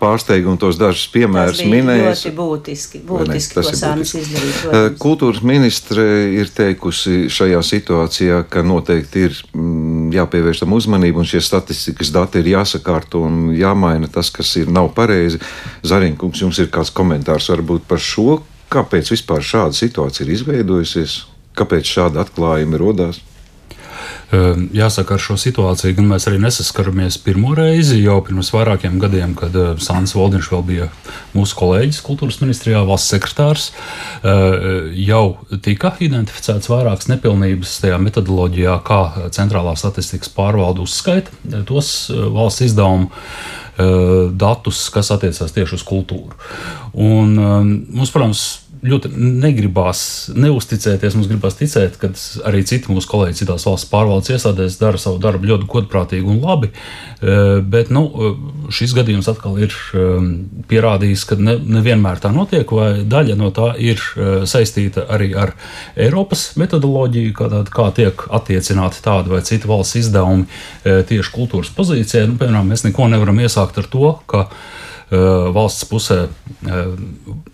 pārsteigums 0.00 0.60
tos 0.60 0.80
dažus 0.80 1.06
piemērus 1.14 1.62
minējis. 1.62 2.24
Ļoti 2.26 2.34
būtiski, 2.36 3.02
būtiski 3.06 3.60
ne, 3.60 3.64
ko 3.68 3.76
Sānis 3.78 4.14
izdarīt. 4.18 4.60
Eh, 4.66 4.88
kultūras 5.00 5.42
ministre 5.46 6.06
ir 6.34 6.50
teikusi 6.54 7.30
šajā 7.30 7.62
situācijā, 7.70 8.42
ka 8.50 8.64
noteikti 8.66 9.26
ir 9.28 9.38
mm, 9.54 10.10
jāpievērš 10.18 10.64
tam 10.64 10.74
uzmanību 10.76 11.22
un 11.22 11.30
šie 11.30 11.42
statistikas 11.44 12.10
dati 12.14 12.42
ir 12.42 12.52
jāsakārto 12.56 13.22
un 13.28 13.52
jāmaina 13.54 14.10
tas, 14.10 14.32
kas 14.34 14.56
ir 14.58 14.72
nav 14.74 14.90
pareizi. 14.96 15.38
Zariņkungs, 15.86 16.42
jums 16.42 16.58
ir 16.58 16.70
kāds 16.74 16.90
komentārs 16.94 17.50
varbūt 17.54 17.86
par 17.86 18.02
šo, 18.02 18.40
Kāpēc 18.70 19.10
vispār 19.10 19.42
šāda 19.42 19.74
situācija 19.76 20.26
ir 20.26 20.36
izveidojusies? 20.36 21.24
Kāpēc 21.58 21.90
šāda 21.96 22.22
atklājuma 22.24 22.78
radās? 22.78 23.18
Ehm, 24.30 24.68
jāsaka, 24.70 25.16
ar 25.16 25.22
šo 25.22 25.34
situāciju 25.40 25.96
gan 25.96 26.06
mēs 26.12 26.28
arī 26.30 26.38
nesaskaramies 26.42 27.16
pirmo 27.24 27.50
reizi. 27.58 27.98
Jau 28.04 28.20
pirms 28.22 28.52
vairākiem 28.54 29.00
gadiem, 29.02 29.34
kad 29.38 29.56
eh, 29.58 29.72
Sāns 29.82 30.14
Valdņš 30.14 30.50
vēl 30.52 30.62
bija 30.68 30.86
mūsu 31.34 31.58
kolēģis 31.58 31.98
kultūras 32.06 32.38
ministrijā, 32.42 32.84
valsts 32.86 33.10
sekretārs, 33.10 33.70
eh, 34.22 34.92
jau 35.02 35.24
tika 35.66 35.96
identificēts 35.98 36.70
vairākas 36.70 37.10
nepilnības 37.10 37.74
tajā 37.82 37.98
metodoloģijā, 38.06 38.76
kā 38.86 39.00
centrālā 39.34 39.74
statistikas 39.78 40.30
pārvalde 40.36 40.84
uzskaita 40.86 41.64
tos 41.66 41.90
valsts 42.10 42.70
izdevumu 42.70 43.10
datus, 44.40 44.82
kas 44.94 45.12
attiecās 45.14 45.54
tieši 45.56 45.78
uz 45.78 45.84
kultūru. 45.86 46.36
Un, 46.94 47.36
mums, 47.36 48.12
protams, 48.12 48.44
ļoti 48.86 49.10
negribās 49.14 50.02
neusticēties. 50.32 51.16
Mums 51.16 51.28
gribās 51.28 51.58
ticēt, 51.58 51.98
ka 52.00 52.10
arī 52.48 52.62
citi 52.68 52.92
mūsu 52.92 53.10
kolēģi 53.10 53.42
citās 53.42 53.66
valsts 53.68 53.90
pārvaldes 53.90 54.32
iestādēs 54.32 54.78
dara 54.80 55.00
savu 55.00 55.20
darbu 55.22 55.50
ļoti 55.50 55.68
godprātīgi 55.70 56.30
un 56.32 56.40
labi. 56.40 56.70
E, 56.70 57.60
bet 57.60 57.92
nu, 57.92 58.06
šis 58.72 58.94
gadījums 58.96 59.28
atkal 59.32 59.58
ir 59.60 59.74
e, 59.74 60.06
pierādījis, 60.70 61.26
ka 61.28 61.38
ne, 61.40 61.58
nevienmēr 61.78 62.22
tā 62.24 62.32
notiek, 62.34 62.72
vai 62.72 63.04
daļa 63.04 63.36
no 63.40 63.52
tā 63.54 63.72
ir 63.80 64.00
saistīta 64.48 65.04
arī 65.12 65.32
ar 65.36 65.54
Eiropas 66.00 66.50
metodoloģiju, 66.60 67.36
kā, 67.36 67.50
tāda, 67.52 67.74
kā 67.74 67.90
tiek 67.96 68.26
attiecināti 68.40 69.04
tādi 69.04 69.34
vai 69.34 69.44
citi 69.46 69.68
valsts 69.68 70.00
izdevumi 70.00 70.48
tieši 70.84 71.34
kultūras 71.34 71.72
pozīcijai. 71.76 72.28
Nu, 72.30 72.40
piemēram, 72.40 72.72
mēs 72.72 72.86
neko 72.88 73.10
nevaram 73.12 73.40
iesākt 73.44 73.82
ar 73.82 73.90
to, 73.92 74.14
ka 74.30 74.46
valsts 75.10 75.86
pusē 75.90 76.18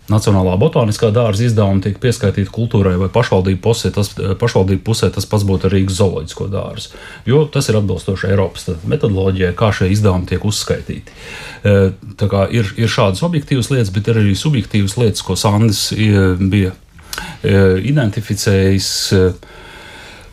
Nacionālā 0.07 0.53
botāniskā 0.61 1.09
dārza 1.15 1.47
izdevumi 1.47 1.81
tiek 1.83 1.97
pieskaitīti 2.01 2.51
kultūrai 2.53 2.95
vai 3.01 3.09
pašvaldību 3.13 3.61
pusē. 3.63 3.91
Tas, 3.95 4.11
pašvaldību 4.15 4.83
pusē 4.85 5.09
tas 5.13 5.25
pats 5.29 5.45
būtu 5.47 5.71
Rīgas 5.73 5.97
zooloģisko 5.99 6.49
dārzu, 6.53 6.93
jo 7.29 7.43
tas 7.51 7.69
ir 7.71 7.79
atbilstoši 7.79 8.31
Eiropas 8.31 8.69
metodoloģijai, 8.87 9.53
kā 9.57 9.71
šie 9.75 9.89
izdevumi 9.95 10.29
tiek 10.29 10.45
uzskaitīti. 10.45 11.17
Ir, 11.65 12.73
ir 12.77 12.93
šādas 12.93 13.23
objektīvas 13.25 13.71
lietas, 13.73 13.93
bet 13.95 14.11
ir 14.11 14.21
arī 14.21 14.35
subjektīvas 14.37 14.97
lietas, 15.01 15.25
ko 15.25 15.37
Sandis 15.39 15.89
bija 15.97 16.75
identificējis 17.43 18.91
Eh, 19.17 19.33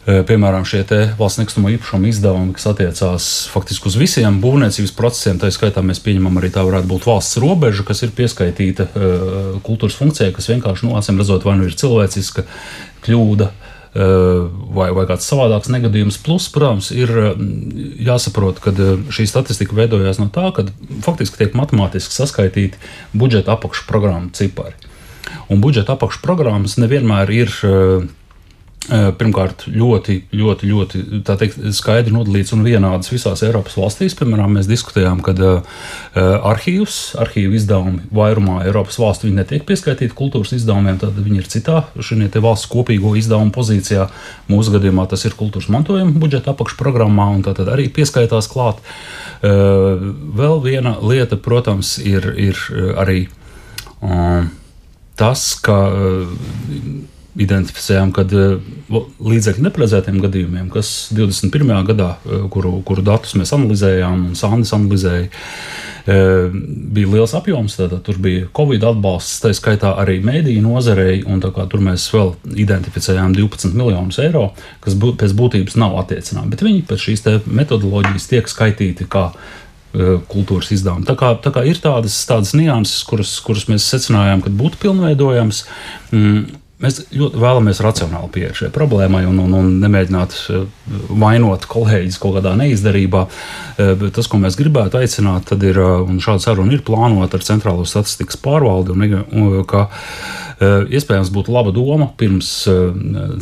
piemēram, 0.05 0.67
šie 0.69 0.83
valsts 1.17 1.41
nekustamo 1.41 1.71
īpašumu 1.73 2.11
izdevumi, 2.11 2.53
kas 2.57 2.67
attiecās 2.69 3.29
faktiski 3.49 3.89
uz 3.89 3.97
visiem 3.97 4.37
būvniecības 4.43 4.93
procesiem. 4.97 5.39
Tā 5.41 5.49
skaitā 5.55 5.81
mēs 5.85 6.03
pieņemam 6.05 6.41
arī 6.41 6.51
tā 6.53 6.65
varētu 6.67 6.91
būt 6.91 7.07
valsts 7.09 7.39
robeža, 7.41 7.87
kas 7.89 8.05
ir 8.05 8.13
pieskaitīta 8.17 8.89
kultūras 9.65 9.97
funkcijai, 9.97 10.35
kas 10.37 10.51
vienkārši, 10.53 10.89
nu, 10.89 10.97
acīm 11.01 11.21
redzot, 11.21 11.47
vai 11.49 11.57
nu 11.61 11.69
ir 11.69 11.77
cilvēciska 11.81 12.45
kļūda. 13.07 13.53
Vai, 13.95 14.89
vai 14.91 15.05
kāds 15.07 15.29
savādāks 15.31 15.71
negadījums. 15.71 16.17
Plus, 16.19 16.49
protams, 16.51 16.89
ir 16.91 17.13
jāsaprot, 18.03 18.59
ka 18.59 18.73
šī 19.15 19.29
statistika 19.31 19.77
veidojās 19.79 20.19
no 20.19 20.27
tā, 20.35 20.49
ka 20.51 20.65
faktiski 21.07 21.39
tiek 21.39 21.55
matemātiski 21.55 22.11
saskaitīti 22.11 22.81
budžeta 23.15 23.55
apakšprogrammu 23.55 24.35
cipari. 24.35 24.75
Un 25.47 25.63
budžeta 25.63 25.95
apakšprogrammas 25.95 26.75
nevienmēr 26.83 27.31
ir 27.37 27.55
uh, 27.63 28.03
Pirmkārt, 28.85 29.63
ļoti, 29.73 30.15
ļoti, 30.37 30.69
ļoti 30.69 30.99
teikt, 31.25 31.63
skaidri 31.73 32.13
nodalīts 32.13 32.53
un 32.53 32.67
vienāds 32.67 33.09
visās 33.09 33.41
Eiropas 33.47 33.79
valstīs. 33.81 34.13
Piemēram, 34.19 34.59
mēs 34.59 34.69
diskutējām, 34.69 35.23
ka 35.25 35.33
uh, 35.41 35.79
arhīvs, 36.51 36.99
arhīvu 37.23 37.57
izdevumi 37.57 38.05
vairumā 38.13 38.59
Eiropas 38.67 38.99
valstu 39.01 39.31
netiek 39.33 39.65
pieskaitīti 39.65 40.13
kultūras 40.19 40.53
izdevumiem, 40.59 40.99
tad 41.01 41.17
viņi 41.17 41.41
ir 41.41 41.49
citā 41.49 41.79
šajā 41.97 42.43
valsts 42.45 42.69
kopīgo 42.73 43.15
izdevumu 43.17 43.55
pozīcijā. 43.57 44.11
Mūsu 44.53 44.77
gadījumā 44.77 45.09
tas 45.09 45.25
ir 45.25 45.39
kultūras 45.39 45.71
mantojuma 45.73 46.21
budžeta 46.21 46.53
apakšprogrammā, 46.53 47.31
un 47.39 47.47
tā 47.47 47.57
arī 47.65 47.89
pieskaitās 47.89 48.51
klāt. 48.53 48.85
Vēl 49.41 50.61
viena 50.65 50.99
lieta, 51.01 51.41
protams, 51.41 51.97
ir, 52.05 52.29
ir 52.37 52.61
arī 53.01 53.25
uh, 54.05 54.45
tas, 55.17 55.49
ka. 55.65 55.81
Identificējām, 57.35 58.13
ka 58.15 58.23
eh, 58.31 58.99
līdzekļu 59.27 59.65
neparedzētiem 59.67 60.21
gadījumiem, 60.23 60.69
kas 60.71 61.09
21. 61.17 61.73
gadā, 61.89 62.13
eh, 62.23 62.45
kuru, 62.55 62.77
kuru 62.87 63.03
datus 63.03 63.35
mēs 63.35 63.51
analizējām, 63.57 64.29
un 64.29 64.37
Sandis 64.39 64.71
analizēja, 64.77 65.27
eh, 65.27 66.55
bija 66.95 67.11
liels 67.17 67.35
apjoms. 67.35 67.75
Tātad 67.81 68.05
tur 68.07 68.23
bija 68.23 68.47
Covid 68.55 68.87
atbalsts, 68.87 69.43
tā 69.43 69.51
skaitā 69.51 69.97
arī 69.99 70.21
mēdīņu 70.23 70.63
nozarei, 70.63 71.25
un 71.27 71.43
tur 71.43 71.83
mēs 71.83 72.07
vēl 72.15 72.37
identificējām 72.55 73.35
12 73.35 73.75
miljonus 73.75 74.23
eiro, 74.23 74.53
kas 74.81 74.95
būt, 74.95 75.19
pēc 75.19 75.35
būtības 75.35 75.75
nav 75.83 75.99
attiecināmi. 76.05 76.55
Bet 76.55 76.63
viņi 76.63 76.87
pēc 76.87 77.09
šīs 77.09 77.27
metodoloģijas 77.51 78.31
tiek 78.31 78.47
skaitīti 78.47 79.11
kā 79.11 79.33
kultūras 79.95 80.73
izdevumi. 80.75 81.07
Tā 81.07 81.15
kā, 81.15 81.37
tā 81.39 81.53
kā 81.55 81.63
ir 81.71 81.79
tādas, 81.79 82.17
tādas 82.27 82.51
nianses, 82.59 83.05
kuras, 83.07 83.39
kuras 83.39 83.69
mēs 83.71 83.87
secinājām, 83.87 84.43
ka 84.43 84.51
būtu 84.51 84.81
pilnveidojams. 84.83 85.61
Mm, 86.11 86.64
Mēs 86.85 87.01
ļoti 87.15 87.41
vēlamies 87.41 87.81
racionāli 87.85 88.31
pieeja 88.35 88.55
šai 88.59 88.71
problēmai 88.75 89.23
un, 89.29 89.39
un, 89.45 89.57
un 89.57 89.71
nemēģināt 89.81 90.37
eh, 90.53 90.65
vainot 91.23 91.65
kolēģis 91.71 92.21
kaut 92.21 92.39
kādā 92.39 92.55
neizdarībā. 92.61 93.25
Eh, 93.79 93.93
bet 94.01 94.17
tas, 94.19 94.29
ko 94.29 94.41
mēs 94.43 94.59
gribētu 94.61 95.01
aicināt, 95.01 95.55
ir, 95.57 95.81
eh, 95.81 95.95
un 96.05 96.21
šāda 96.25 96.45
saruna 96.45 96.77
ir 96.77 96.85
plānota 96.87 97.41
ar 97.41 97.47
Centrālo 97.47 97.87
statistikas 97.89 98.41
pārvaldi, 98.45 98.93
un, 98.93 99.63
ka 99.69 99.87
iespējams, 100.95 101.31
būtu 101.35 101.53
laba 101.55 101.73
doma 101.75 102.09
pirms 102.19 102.51
eh, 102.71 102.81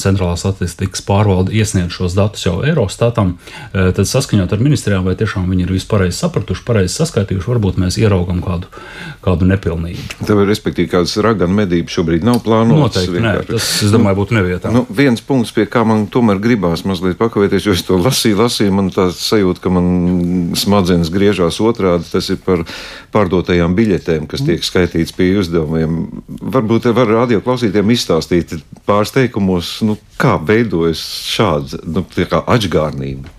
centrālā 0.03 0.37
statistikas 0.41 1.05
pārvalde 1.07 1.55
iesniegt 1.57 1.95
šos 1.95 2.17
datus 2.17 2.47
jau 2.47 2.59
Eurostatam, 2.67 3.37
eh, 3.73 3.91
tad 3.97 4.09
saskaņot 4.09 4.53
ar 4.53 4.63
ministrijām, 4.63 5.07
vai 5.09 5.17
tiešām 5.19 5.49
viņi 5.51 5.67
ir 5.67 5.75
vispār 5.77 6.07
sapratuši, 6.13 6.65
pareizi 6.67 6.97
saskaitījuši, 6.99 7.49
varbūt 7.49 7.81
mēs 7.83 7.99
ieraugam 8.01 8.43
kādu, 8.45 8.71
kādu 9.25 9.49
nepilnību. 9.51 10.25
Tev 10.27 10.43
ir 10.43 10.51
respektīvi 10.51 10.91
kādas 10.93 11.15
raganu 11.25 11.57
medības 11.61 11.99
šobrīd 11.99 12.27
nav 12.27 12.43
plānotas. 12.47 13.03
Noteikti, 13.03 13.23
nē, 13.25 13.35
tas, 13.51 13.69
es 13.87 13.95
domāju, 13.95 14.21
būtu 14.23 14.39
nevietā. 14.39 14.73
Nu, 14.75 14.85
viens 14.91 15.23
punkts, 15.25 15.55
pie 15.55 15.67
kā 15.71 15.85
man 15.89 16.07
tomēr 16.13 16.41
gribās 16.43 16.87
mazliet 16.89 17.21
pakavēties, 17.21 17.69
jo 17.69 17.77
es 17.77 17.85
to 17.87 18.01
lasīju, 18.01 18.41
lasīju, 18.41 18.75
man 18.79 18.91
tā 18.95 19.09
sajūta, 19.15 19.63
ka 19.63 19.73
man 19.73 19.89
smadzenes 20.59 21.13
griežās 21.13 21.61
otrādi, 21.63 22.09
tas 22.13 22.31
ir 22.33 22.41
par 22.43 22.65
pārdotajām 23.15 23.77
biļetēm, 23.79 24.27
kas 24.31 24.45
tiek 24.47 24.65
skaitīts 24.65 25.15
pie 25.17 25.33
uzdevumiem. 25.41 25.99
Varbūt 26.53 26.91
var 26.97 27.12
radio 27.15 27.43
klausītājiem 27.45 27.93
izstāstīt 27.95 28.57
pāris 28.89 29.13
teikumos, 29.15 29.75
nu, 29.87 29.97
kā 30.21 30.37
veidojas 30.41 31.03
šāda 31.29 31.83
nu, 31.87 32.05
atgādnība. 32.43 33.31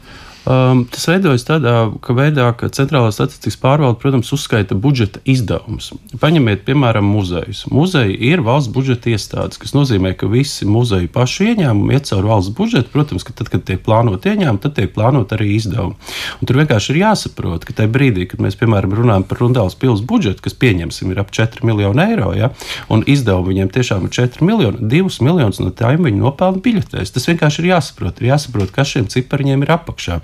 Um, 0.43 0.81
tas 0.91 1.05
veidojas 1.07 1.45
tādā 1.47 1.85
veidā, 2.03 2.49
ka 2.59 2.67
Centrālā 2.75 3.13
statistikas 3.15 3.55
pārvalde, 3.61 3.95
protams, 4.01 4.27
uzskaita 4.35 4.75
budžeta 4.75 5.21
izdevumus. 5.23 5.93
Paņemiet, 6.19 6.65
piemēram, 6.67 7.05
muzejus. 7.07 7.61
Muzeji 7.71 8.17
ir 8.27 8.43
valsts 8.43 8.71
budžeta 8.75 9.13
iestādes, 9.13 9.55
kas 9.61 9.71
nozīmē, 9.71 10.11
ka 10.19 10.27
visi 10.27 10.67
muzeju 10.67 11.07
pašu 11.15 11.47
ieņēmumi 11.47 11.95
iet 11.95 12.09
cauri 12.09 12.27
valsts 12.27 12.51
budžetu. 12.57 12.91
Protams, 12.91 13.23
ka 13.23 13.35
tad, 13.39 13.53
kad 13.53 13.63
tiek 13.69 13.79
plānot 13.85 14.27
ieņēmumi, 14.27 14.59
tad 14.65 14.75
tiek 14.75 14.91
plānot 14.91 15.31
arī 15.31 15.53
izdevumi. 15.55 15.95
Un 16.41 16.51
tur 16.51 16.59
vienkārši 16.59 16.91
ir 16.91 16.99
jāsaprot, 17.05 17.63
ka 17.63 17.77
tajā 17.79 17.93
brīdī, 17.95 18.27
kad 18.27 18.43
mēs, 18.43 18.59
piemēram, 18.59 18.97
runājam 18.99 19.27
par 19.29 19.39
Rundāls 19.45 19.79
pilsētas 19.79 20.03
budžetu, 20.11 20.43
kas 20.43 20.59
pieņemsim 20.59 21.15
ir 21.15 21.23
ap 21.23 21.31
4 21.31 21.63
miljonu 21.63 22.03
eiro, 22.03 22.33
ja, 22.35 22.51
un 22.91 23.05
izdevumi 23.07 23.53
viņiem 23.53 23.71
tiešām 23.79 24.09
ir 24.09 24.15
4 24.19 24.43
miljoni, 24.43 24.91
2 24.91 25.23
miljonus 25.23 25.63
no 25.63 25.71
tām 25.71 26.03
viņi 26.03 26.19
nopelna 26.19 26.59
biļetēs. 26.67 27.15
Tas 27.15 27.31
vienkārši 27.31 27.63
ir 27.63 27.71
jāsaprot. 27.71 28.19
Ir 28.19 28.33
jāsaprot, 28.33 28.75
kas 28.75 28.91
šiem 28.91 29.07
cipariņiem 29.13 29.63
ir 29.63 29.75
apakšā. 29.77 30.19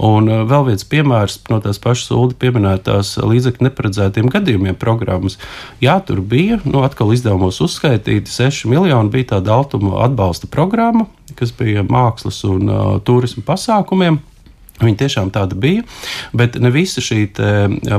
Un 0.00 0.30
uh, 0.30 0.42
vēl 0.48 0.70
viens 0.70 0.86
piemērs 0.88 1.40
no 1.50 1.60
tās 1.64 1.80
pašas 1.82 2.12
Ulu 2.16 2.36
pieminētās 2.40 3.16
līdzekļu 3.20 3.68
neparedzētiem 3.68 4.30
gadījumiem 4.32 4.78
programmas. 4.80 5.38
Jā, 5.82 5.98
tur 6.06 6.22
bija 6.24 6.60
nu, 6.64 6.84
atkal 6.86 7.12
izdevumos 7.14 7.60
uzskaitīti 7.64 8.32
6 8.32 8.68
miljoni, 8.70 9.12
bija 9.12 9.34
tāda 9.36 9.58
altuma 9.58 10.00
atbalsta 10.06 10.50
programma, 10.50 11.08
kas 11.38 11.52
bija 11.56 11.84
mākslas 11.86 12.42
un 12.48 12.68
uh, 12.70 12.96
turismu 13.04 13.44
pasākumiem. 13.46 14.20
Viņa 14.80 14.96
tiešām 15.02 15.30
tāda 15.34 15.56
bija, 15.60 15.84
bet 16.32 16.56
ne 16.60 16.70
visa 16.72 17.02
šī 17.04 17.26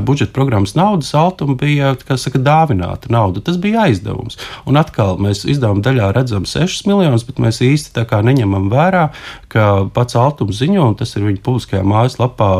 budžeta 0.02 0.32
programmas 0.34 0.74
naudas 0.74 1.12
altuma 1.14 1.54
bija 1.58 1.94
saka, 2.18 2.40
dāvināta 2.42 3.10
nauda. 3.12 3.42
Tas 3.44 3.58
bija 3.62 3.86
aizdevums. 3.86 4.38
Un 4.66 4.80
atkal 4.80 5.20
mēs 5.22 5.44
izdevuma 5.46 5.84
daļā 5.84 6.10
redzam 6.16 6.46
6 6.48 6.88
miljonus, 6.90 7.26
bet 7.28 7.38
mēs 7.42 7.62
īsti 7.62 8.06
neņemam 8.22 8.66
vērā, 8.72 9.08
ka 9.52 9.86
pats 9.94 10.16
altums 10.18 10.58
ziņo, 10.58 10.88
un 10.90 10.96
tas 10.98 11.12
ir 11.16 11.26
viņa 11.26 11.42
publiskajā 11.44 11.82
mājaslapā 11.86 12.50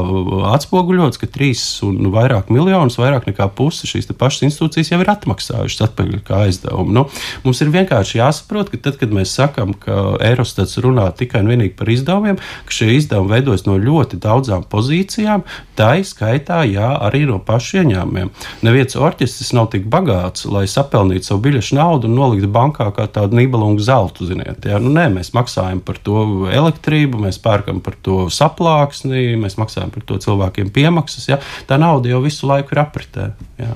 atspoguļots, 0.52 1.20
ka 1.20 1.28
3 1.32 1.62
un 1.88 2.10
vairāk 2.14 2.50
miljonus, 2.52 2.98
vairāk 3.00 3.26
nekā 3.30 3.48
pusi 3.56 3.88
šīs 3.90 4.10
pašas 4.18 4.46
institūcijas 4.48 4.92
jau 4.92 5.00
ir 5.02 5.10
atmaksājušas 5.12 5.86
atpakaļ 5.88 6.22
kā 6.26 6.42
aizdevumu. 6.46 6.92
Nu, 6.92 7.06
mums 7.46 7.62
ir 7.64 7.72
vienkārši 7.74 8.20
jāsaprot, 8.20 8.70
ka 8.72 8.80
tad, 8.88 8.98
kad 9.00 9.14
mēs 9.14 9.34
sakām, 9.38 9.74
ka 9.78 10.18
Eirostats 10.22 10.78
runā 10.84 11.08
tikai 11.16 11.42
un 11.42 11.52
vienīgi 11.52 11.74
par 11.78 11.90
izdevumiem, 11.92 12.40
ka 12.68 12.76
šie 12.76 12.92
izdevumi 12.98 13.32
veidojas 13.32 13.64
no 13.66 13.78
ļoti 13.80 14.11
ļoti 14.12 14.20
daudzām 14.20 14.64
pozīcijām, 14.68 15.42
tā 15.76 15.96
izskaitā, 16.00 16.62
jā, 16.68 16.98
arī 17.00 17.24
no 17.26 17.38
pašu 17.38 17.82
ieņēmumiem. 17.82 18.30
Neviens 18.62 18.96
orķestris 18.96 19.52
nav 19.56 19.70
tik 19.72 19.86
bagāts, 19.88 20.44
lai 20.46 20.66
sapelnītu 20.66 21.24
savu 21.24 21.42
biļešu 21.46 21.76
naudu 21.76 22.08
un 22.08 22.16
noliktu 22.16 22.48
bankā 22.52 22.92
kā 22.92 23.06
tādu 23.08 23.36
nībelungu 23.36 23.80
zeltu, 23.80 24.26
ziniet. 24.26 24.64
Jā. 24.64 24.78
Nu, 24.78 24.92
nē, 24.92 25.08
mēs 25.12 25.32
maksājam 25.32 25.80
par 25.80 25.98
to 26.02 26.48
elektrību, 26.52 27.22
mēs 27.24 27.40
pērkam 27.42 27.80
par 27.80 27.96
to 28.02 28.28
saplāksni, 28.28 29.36
mēs 29.40 29.58
maksājam 29.60 29.90
par 29.90 30.04
to 30.04 30.18
cilvēkiem 30.18 30.72
piemaksas. 30.72 31.28
Jā. 31.32 31.40
Tā 31.66 31.80
nauda 31.80 32.12
jau 32.12 32.22
visu 32.24 32.48
laiku 32.50 32.76
ir 32.76 32.84
apritē. 32.84 33.32
Jā. 33.60 33.74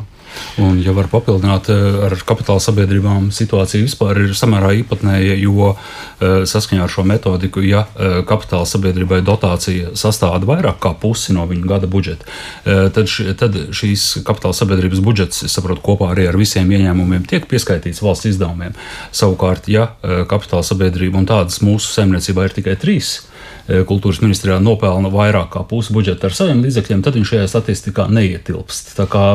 Un, 0.56 0.78
ja 0.80 0.94
var 0.96 1.08
papildināt 1.12 1.68
eh, 1.72 1.98
ar 2.06 2.14
kapitāla 2.26 2.62
sabiedrībām, 2.62 3.28
situācija 3.34 3.84
vispār 3.84 4.22
ir 4.24 4.32
samērā 4.36 4.72
īpatnēja, 4.80 5.36
jo 5.42 5.72
eh, 5.74 6.46
saskaņā 6.48 6.86
ar 6.86 6.92
šo 6.92 7.04
metodiku, 7.08 7.60
ja 7.64 7.84
eh, 7.92 8.20
kapitāla 8.28 8.68
sabiedrībai 8.68 9.20
dotācija 9.26 9.92
sastāda 9.98 10.48
vairāk 10.48 10.80
kā 10.82 10.94
pusi 11.00 11.36
no 11.36 11.44
viņa 11.48 11.68
gada 11.68 11.90
budžeta, 11.90 12.26
tad, 12.64 13.04
š, 13.04 13.34
tad 13.38 13.56
šīs 13.76 14.04
kapitāla 14.26 14.56
sabiedrības 14.56 15.02
budžets, 15.04 15.44
es 15.46 15.54
saprotu, 15.56 15.82
kopā 15.84 16.10
arī 16.14 16.26
ar 16.30 16.38
visiem 16.40 16.70
ieņēmumiem 16.72 17.26
tiek 17.28 17.46
pieskaitīts 17.50 18.02
valsts 18.04 18.30
izdevumiem. 18.32 18.74
Savukārt, 19.14 19.68
ja 19.72 19.88
kapitāla 20.30 20.64
sabiedrība 20.66 21.20
un 21.20 21.28
tādas 21.28 21.60
mūsu 21.64 21.92
saimniecībā 21.94 22.46
ir 22.46 22.56
tikai 22.56 22.76
trīs, 22.80 23.18
kultūras 23.66 24.22
ministrijā 24.22 24.58
nopelna 24.62 25.10
vairāk 25.12 25.52
kā 25.56 25.64
pusi 25.68 25.94
budžeta 25.96 26.28
ar 26.28 26.36
saviem 26.38 26.62
līdzekļiem, 26.64 27.04
tad 27.06 27.18
viņš 27.18 27.32
šajā 27.32 27.48
statistikā 27.50 28.08
neietilpst. 28.12 28.94
Tā 28.98 29.08
kā 29.10 29.26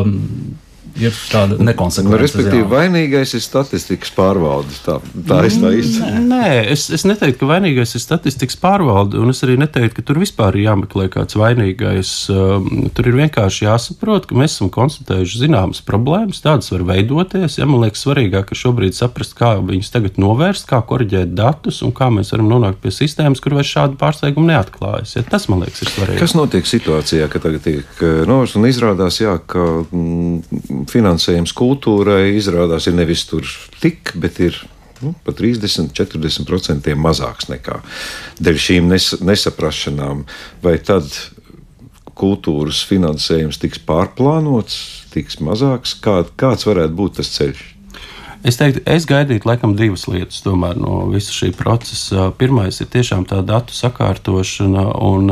ir 0.99 1.15
tāda 1.31 1.57
nekonsekvence. 1.61 2.11
Nu, 2.11 2.19
respektīvi, 2.19 2.63
jā. 2.63 2.69
vainīgais 2.71 3.33
ir 3.37 3.43
statistikas 3.43 4.11
pārvalde. 4.15 4.75
Tā, 4.85 4.97
tā 5.27 5.39
ir 5.47 5.55
tā 5.61 5.71
īsta. 5.77 6.09
Nē, 6.25 6.47
es, 6.73 6.87
es 6.93 7.05
neteiktu, 7.07 7.39
ka 7.41 7.49
vainīgais 7.53 7.95
ir 7.97 8.03
statistikas 8.03 8.57
pārvalde, 8.61 9.19
un 9.21 9.31
es 9.33 9.41
arī 9.45 9.57
neteiktu, 9.61 9.99
ka 9.99 10.05
tur 10.07 10.21
vispār 10.21 10.57
ir 10.57 10.67
jāmeklē 10.69 11.07
kāds 11.13 11.37
vainīgais. 11.39 12.13
Um, 12.33 12.89
tur 12.95 13.11
ir 13.11 13.17
vienkārši 13.21 13.67
jāsaprot, 13.67 14.27
ka 14.29 14.37
mēs 14.37 14.57
esam 14.57 14.71
konstatējuši 14.73 15.43
zināmas 15.45 15.83
problēmas, 15.87 16.43
tādas 16.43 16.71
var 16.73 16.85
veidoties. 16.91 17.59
Ja, 17.61 17.69
man 17.69 17.85
liekas, 17.85 18.03
svarīgāk 18.05 18.51
ir 18.51 18.61
šobrīd 18.61 18.97
saprast, 18.97 19.35
kā 19.39 19.53
viņus 19.61 19.93
tagad 19.93 20.19
novērst, 20.21 20.67
kā 20.69 20.81
korģēt 20.87 21.35
datus 21.37 21.81
un 21.85 21.95
kā 21.95 22.11
mēs 22.13 22.33
varam 22.35 22.51
nonākt 22.51 22.81
pie 22.83 22.93
sistēmas, 22.95 23.43
kur 23.43 23.57
vairs 23.57 23.71
šādu 23.71 23.99
pārsteigumu 24.01 24.51
neatklājas. 24.51 25.15
Ja, 25.17 25.25
tas, 25.27 25.47
man 25.51 25.63
liekas, 25.65 25.85
ir 25.85 25.93
svarīgi. 25.95 26.21
Kas 26.21 26.35
notiek 26.37 26.67
situācijā, 26.67 27.29
ka 27.31 27.41
tagad 27.43 27.65
tiek 27.65 28.03
eh, 28.03 28.23
novērsts 28.29 28.59
un 28.59 28.69
izrādās, 28.69 29.21
jā, 29.23 29.37
ka. 29.47 29.67
Mm, 29.91 30.80
finansējums 30.89 31.53
kultūrai 31.57 32.35
izrādās 32.37 32.87
ir 32.89 32.97
nevis 32.97 33.25
tur 33.29 33.47
tik, 33.81 34.13
bet 34.21 34.39
ir 34.43 34.57
nu, 35.01 35.13
pat 35.25 35.39
30, 35.41 35.91
40% 35.97 36.95
mazāks 36.99 37.49
nekā 37.51 37.81
dēļ 38.41 38.59
šīm 38.67 38.89
nes 38.91 39.11
nesaprašanām. 39.21 40.25
Vai 40.63 40.77
tad 40.85 41.09
kultūras 42.17 42.83
finansējums 42.85 43.59
tiks 43.61 43.81
pārplānots, 43.87 44.77
tiks 45.13 45.39
mazāks? 45.43 45.95
Kā, 46.03 46.21
kāds 46.37 46.67
varētu 46.69 46.97
būt 46.97 47.19
tas 47.21 47.31
ceļš? 47.37 47.63
Es 48.41 48.57
teiktu, 48.57 48.81
es 48.89 49.05
gaidītu 49.05 49.45
laikam 49.45 49.75
divas 49.77 50.07
lietas 50.09 50.39
tomēr, 50.41 50.77
no 50.81 51.03
visa 51.11 51.33
šī 51.35 51.51
procesa. 51.53 52.31
Pirmais 52.39 52.79
ir 52.81 52.89
tiešām 52.89 53.27
tā 53.29 53.43
datu 53.45 53.75
sakārtošana 53.77 54.87
un 55.05 55.29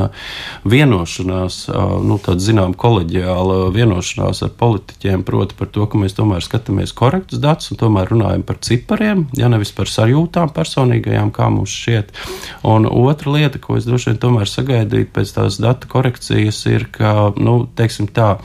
vienošanās, 0.69 1.57
nu, 2.05 2.19
tāda 2.21 2.45
zinām 2.45 2.75
koleģiāla 2.77 3.71
vienošanās 3.73 4.43
ar 4.45 4.53
politiķiem, 4.59 5.25
proti 5.25 5.57
par 5.57 5.71
to, 5.73 5.87
ka 5.89 6.01
mēs 6.01 6.17
tomēr 6.19 6.45
skatāmies 6.45 6.93
korektus 6.93 7.41
datus 7.41 7.73
un 7.73 7.81
tomēr 7.81 8.13
runājam 8.13 8.45
par 8.45 8.61
cipariem, 8.65 9.25
ja 9.37 9.49
nevis 9.49 9.73
par 9.73 9.89
sajūtām 9.89 10.53
personīgajām, 10.53 11.33
kā 11.33 11.49
mums 11.53 11.73
šķiet. 11.73 12.13
Un 12.69 12.85
otra 12.89 13.33
lieta, 13.39 13.61
ko 13.63 13.79
es 13.79 13.89
droši 13.89 14.11
vien 14.11 14.21
tomēr 14.21 14.49
sagaidītu 14.49 15.15
pēc 15.17 15.33
tās 15.39 15.57
datu 15.57 15.89
korekcijas, 15.89 16.61
ir, 16.69 16.85
ka, 16.93 17.31
nu, 17.41 17.63
teiksim 17.79 18.11
tā, 18.13 18.35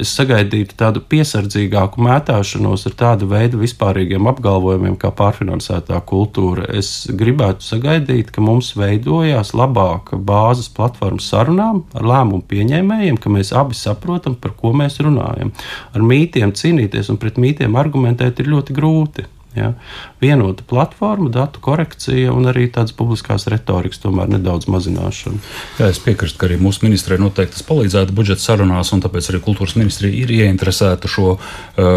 es 0.00 0.12
sagaidītu 0.16 0.76
tādu 0.80 1.02
piesardzīgāku 1.12 2.02
mētāšanos 2.04 2.86
ar 2.88 2.94
tādu 3.02 3.28
veidu 3.30 3.60
vispārīgiem 3.60 4.28
apgalvojumiem, 4.30 4.96
kā 5.00 5.12
pārfinansētā 5.16 6.00
kultūra. 6.08 6.66
Es 6.76 7.08
gribētu 7.22 7.66
sagaidīt, 7.66 8.32
ka 8.34 8.44
mums 8.44 8.72
veidojās 8.78 9.52
labāka 9.56 10.18
bāzes 10.18 10.70
platforma 10.76 11.22
sarunām 11.24 11.82
ar 11.94 12.08
lēmumu 12.12 12.44
pieņēmējiem, 12.50 13.20
ka 13.20 13.32
mēs 13.32 13.52
abi 13.56 13.78
saprotam, 13.78 14.38
par 14.40 14.56
ko 14.60 14.72
mēs 14.76 15.00
runājam. 15.04 15.52
Ar 15.94 16.06
mītiem 16.12 16.54
cīnīties 16.56 17.12
un 17.12 17.20
pret 17.20 17.40
mītiem 17.40 17.76
argumentēt 17.80 18.40
ir 18.40 18.50
ļoti 18.54 18.76
grūti. 18.76 19.28
Ja? 19.54 19.72
Vienota 20.20 20.62
platforma, 20.66 21.28
datu 21.28 21.58
korekcija 21.60 22.30
un 22.32 22.46
arī 22.46 22.68
tādas 22.70 22.92
publiskās 22.94 23.48
retorikas 23.50 23.98
tomēr 23.98 24.28
nedaudz 24.30 24.68
mazināšana. 24.70 25.40
Jā, 25.80 25.88
es 25.90 25.98
piekrītu, 26.04 26.36
ka 26.38 26.46
arī 26.46 26.58
mūsu 26.62 26.84
ministrijai 26.84 27.18
noteikti 27.18 27.56
tas 27.56 27.66
palīdzētu 27.66 28.14
budžeta 28.14 28.44
sarunās, 28.44 28.92
un 28.94 29.02
tāpēc 29.02 29.30
arī 29.32 29.40
kultūras 29.42 29.74
ministrija 29.74 30.14
ir 30.22 30.30
ieinteresēta 30.36 31.10
šo 31.10 31.32
uh, 31.34 31.40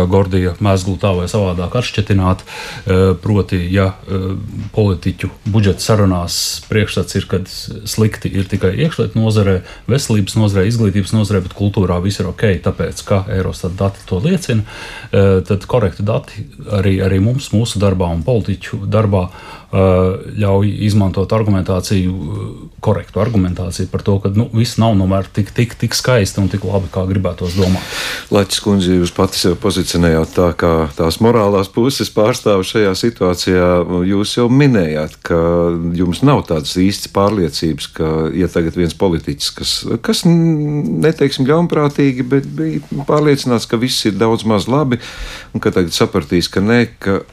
Gordija 0.10 0.56
mēslu 0.66 0.96
tā 1.02 1.12
vai 1.14 1.28
savādāk 1.30 1.78
atšķetināt. 1.78 2.42
Uh, 2.42 3.04
proti, 3.22 3.60
ja 3.70 3.92
uh, 3.92 4.34
politiķu 4.74 5.30
budžeta 5.46 5.86
sarunās 5.86 6.40
priekšstats 6.72 7.20
ir, 7.22 7.30
ka 7.30 7.44
slikti 7.46 8.34
ir 8.34 8.50
tikai 8.50 8.74
iekšlietu 8.88 9.20
nozarē, 9.20 9.60
veselības 9.92 10.40
nozarē, 10.40 10.66
izglītības 10.72 11.14
nozarē, 11.14 11.44
bet 11.46 11.54
kultūrā 11.60 12.02
viss 12.02 12.24
ir 12.24 12.34
ok, 12.34 12.48
tāpēc, 12.66 13.06
ka 13.06 13.24
Eurostat 13.38 13.78
dati 13.78 14.02
to 14.10 14.18
liecina, 14.26 14.66
uh, 14.66 15.38
tad 15.46 15.70
korekti 15.70 16.08
dati 16.08 16.48
arī, 16.82 16.98
arī 17.06 17.22
mums 17.22 17.43
mums, 17.52 17.74
mūsu 17.74 17.80
darbā 17.82 18.08
un 18.14 18.24
politiķu 18.24 18.86
darbā 18.88 19.28
ļauj 19.74 20.70
izmantot 20.86 21.32
argumentāciju, 21.34 22.14
korektu 22.84 23.22
argumentāciju 23.24 23.90
par 23.90 24.04
to, 24.06 24.20
ka 24.22 24.30
nu, 24.36 24.46
viss 24.54 24.78
nav 24.78 24.94
nomēr 25.00 25.26
tik, 25.34 25.50
tik, 25.56 25.74
tik 25.82 25.98
skaisti 25.98 26.42
un 26.44 26.50
tik 26.52 26.66
labi, 26.68 26.92
kā 26.94 27.06
gribētos 27.10 27.56
domāt. 27.58 27.96
Latvijas 28.34 28.62
kundze, 28.62 28.94
jūs 29.00 29.14
pati 29.16 29.40
sev 29.42 29.58
pozicionējāt 29.64 30.36
tā, 30.36 30.52
kā 30.60 30.74
tās 30.94 31.18
morālās 31.26 31.72
puses 31.74 32.12
pārstāv 32.14 32.62
šajā 32.70 32.94
situācijā. 33.00 33.72
Jūs 34.12 34.36
jau 34.38 34.48
minējāt, 34.54 35.18
ka 35.26 35.42
jums 35.98 36.22
nav 36.28 36.46
tādas 36.52 36.76
īstas 36.78 37.10
pārliecības, 37.16 37.90
ka, 37.98 38.14
ja 38.38 38.52
tagad 38.54 38.78
viens 38.78 38.94
politiķis, 38.94 39.52
kas, 39.58 39.76
kas 40.06 40.26
neteiksim 40.28 41.50
ļaunprātīgi, 41.50 42.28
bet 42.30 42.50
bija 42.60 43.06
pārliecināts, 43.10 43.66
ka 43.70 43.82
viss 43.82 44.06
ir 44.06 44.20
daudz 44.22 44.46
maz 44.46 44.70
labi, 44.70 45.02
un 45.54 45.64
ka 45.64 45.74
tagad 45.74 45.98
sapratīs, 45.98 46.52
ka 46.52 46.62
nē, 46.62 46.84
ka 47.02 47.24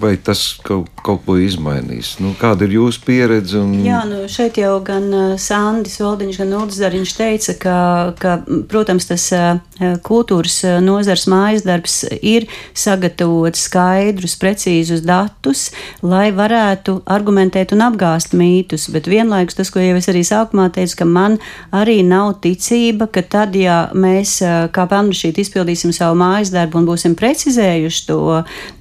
vai 0.00 0.16
tas 0.16 0.58
kaut, 0.64 0.90
kaut 1.02 1.22
ko 1.26 1.36
izmainīs? 1.82 2.18
Nu, 2.20 2.34
kāda 2.38 2.66
ir 2.66 2.76
jūsu 2.78 3.02
pieredze? 3.04 3.58
Un... 3.60 3.74
Jā, 3.84 4.02
nu 4.08 4.26
šeit 4.30 4.58
jau 4.58 4.80
gan 4.84 5.08
uh, 5.12 5.34
Sandis 5.38 5.98
Valdiņš, 6.00 6.38
gan 6.38 6.54
Ulris 6.60 6.78
Zariņš 6.80 7.14
teica, 7.18 7.54
ka, 7.58 7.76
ka, 8.18 8.36
protams, 8.70 9.06
tas 9.06 9.26
uh, 9.32 9.58
kultūras 10.06 10.58
uh, 10.66 10.78
nozars 10.84 11.26
mājas 11.30 11.66
darbs 11.66 12.02
ir 12.20 12.48
sagatavot 12.74 13.56
skaidrus, 13.58 14.36
precīzus 14.40 15.04
datus, 15.06 15.70
lai 16.02 16.30
varētu 16.34 17.00
argumentēt 17.10 17.74
un 17.76 17.86
apgāst 17.88 18.36
mītus, 18.38 18.88
bet 18.94 19.10
vienlaikus 19.10 19.58
tas, 19.58 19.72
ko 19.72 19.82
jau 19.82 19.96
es 19.98 20.10
arī 20.12 20.24
sākumā 20.26 20.68
teicu, 20.74 21.02
ka 21.02 21.08
man 21.08 21.38
arī 21.74 22.00
nav 22.06 22.38
ticība, 22.44 23.08
ka 23.12 23.22
tad, 23.22 23.56
ja 23.58 23.86
mēs 23.94 24.38
kā 24.72 24.86
pamrišīt 24.90 25.40
izpildīsim 25.42 25.92
savu 25.94 26.18
mājas 26.20 26.52
darbu 26.54 26.80
un 26.80 26.88
būsim 26.88 27.16
precizējuši 27.18 28.06
to 28.08 28.20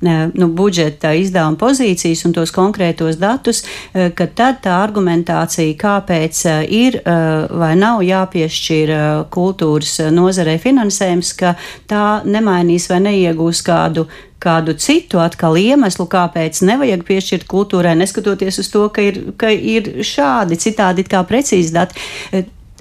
nu, 0.01 0.47
budžeta 0.47 1.13
izdevuma 1.17 1.59
pozīcijas 1.59 2.25
un 2.27 2.35
tos 2.35 2.53
konkrētos 2.55 3.19
datus, 3.21 3.63
eh, 3.93 4.09
ka 4.15 4.27
tad 4.27 4.61
tā 4.65 4.77
argumentācija, 4.83 5.75
kāpēc 5.79 6.45
eh, 6.49 6.61
ir 6.69 6.99
eh, 7.01 7.47
vai 7.49 7.73
nav 7.79 8.01
jāpiešķir 8.05 8.93
kultūras 9.31 9.97
nozarei 10.13 10.57
finansējums, 10.61 10.90
ka 11.37 11.55
tā 11.89 12.21
nemainīs 12.27 12.89
vai 12.91 12.99
neiegūs 13.07 13.63
kādu 13.67 14.07
kādu 14.41 14.73
citu 14.73 15.19
atkal 15.21 15.53
iemeslu, 15.59 16.07
kāpēc 16.09 16.63
nevajag 16.65 17.03
piešķirt 17.05 17.45
kultūrai, 17.49 17.93
neskatoties 17.99 18.57
uz 18.63 18.71
to, 18.73 18.87
ka 18.89 19.03
ir, 19.05 19.19
ka 19.37 19.51
ir 19.53 20.01
šādi 20.01 20.57
citādi 20.57 21.05
kā 21.05 21.21
precīzi 21.29 21.75
dati. 21.75 22.01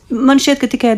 Man 0.08 0.40
šķiet, 0.40 0.60
ka 0.62 0.70
tikai 0.72 0.94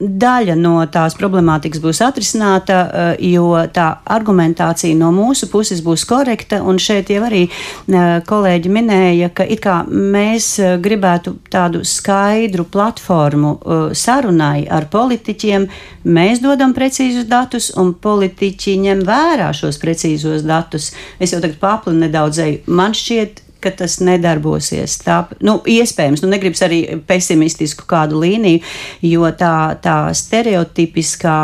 daļa 0.00 0.56
no 0.58 0.74
tās 0.90 1.14
problemātikas 1.14 1.78
būs 1.82 2.00
atrisināta, 2.02 2.78
eh, 2.82 3.26
jo 3.30 3.54
tā 3.72 3.98
argumentācija 4.10 4.96
no 4.98 5.12
mūsu 5.14 5.48
puses 5.50 5.80
būs 5.82 6.04
korekta. 6.04 6.62
Un 6.62 6.78
šeit 6.78 7.10
jau 7.10 7.22
arī 7.22 7.44
eh, 7.46 8.20
kolēģi 8.26 8.72
minēja, 8.74 9.30
ka 9.34 9.44
it 9.46 9.62
kā 9.62 9.84
mēs 9.86 10.58
eh, 10.58 10.76
gribētu 10.82 11.36
tādu 11.50 11.84
skaidru 11.84 12.64
platformu 12.64 13.54
sarunai 13.94 14.66
ar 14.70 14.88
politiķiem. 14.90 15.68
Mēs 16.04 16.42
dodam 16.42 16.74
precīzus 16.74 17.28
datus, 17.30 17.70
un 17.78 17.94
politiķi 17.94 18.76
ņem 18.82 19.04
vērā 19.06 19.52
šos 19.54 19.78
precīzos 19.78 20.42
datus. 20.42 20.92
Es 21.20 21.32
jau 21.32 21.40
tagad 21.40 21.60
paplinu 21.62 22.04
nedaudz. 22.04 22.42
Man 22.66 22.92
šķiet, 22.96 23.43
ka 23.64 23.72
tas 23.82 23.98
nedarbosies. 24.04 24.98
Tā, 25.04 25.22
nu, 25.44 25.58
iespējams, 25.66 26.24
nu, 26.24 26.30
negribas 26.32 26.64
arī 26.66 26.80
pesimistisku 27.08 27.88
kādu 27.90 28.20
līniju, 28.22 28.62
jo 29.04 29.30
tā, 29.38 29.54
tā 29.82 29.98
stereotipiskā 30.16 31.38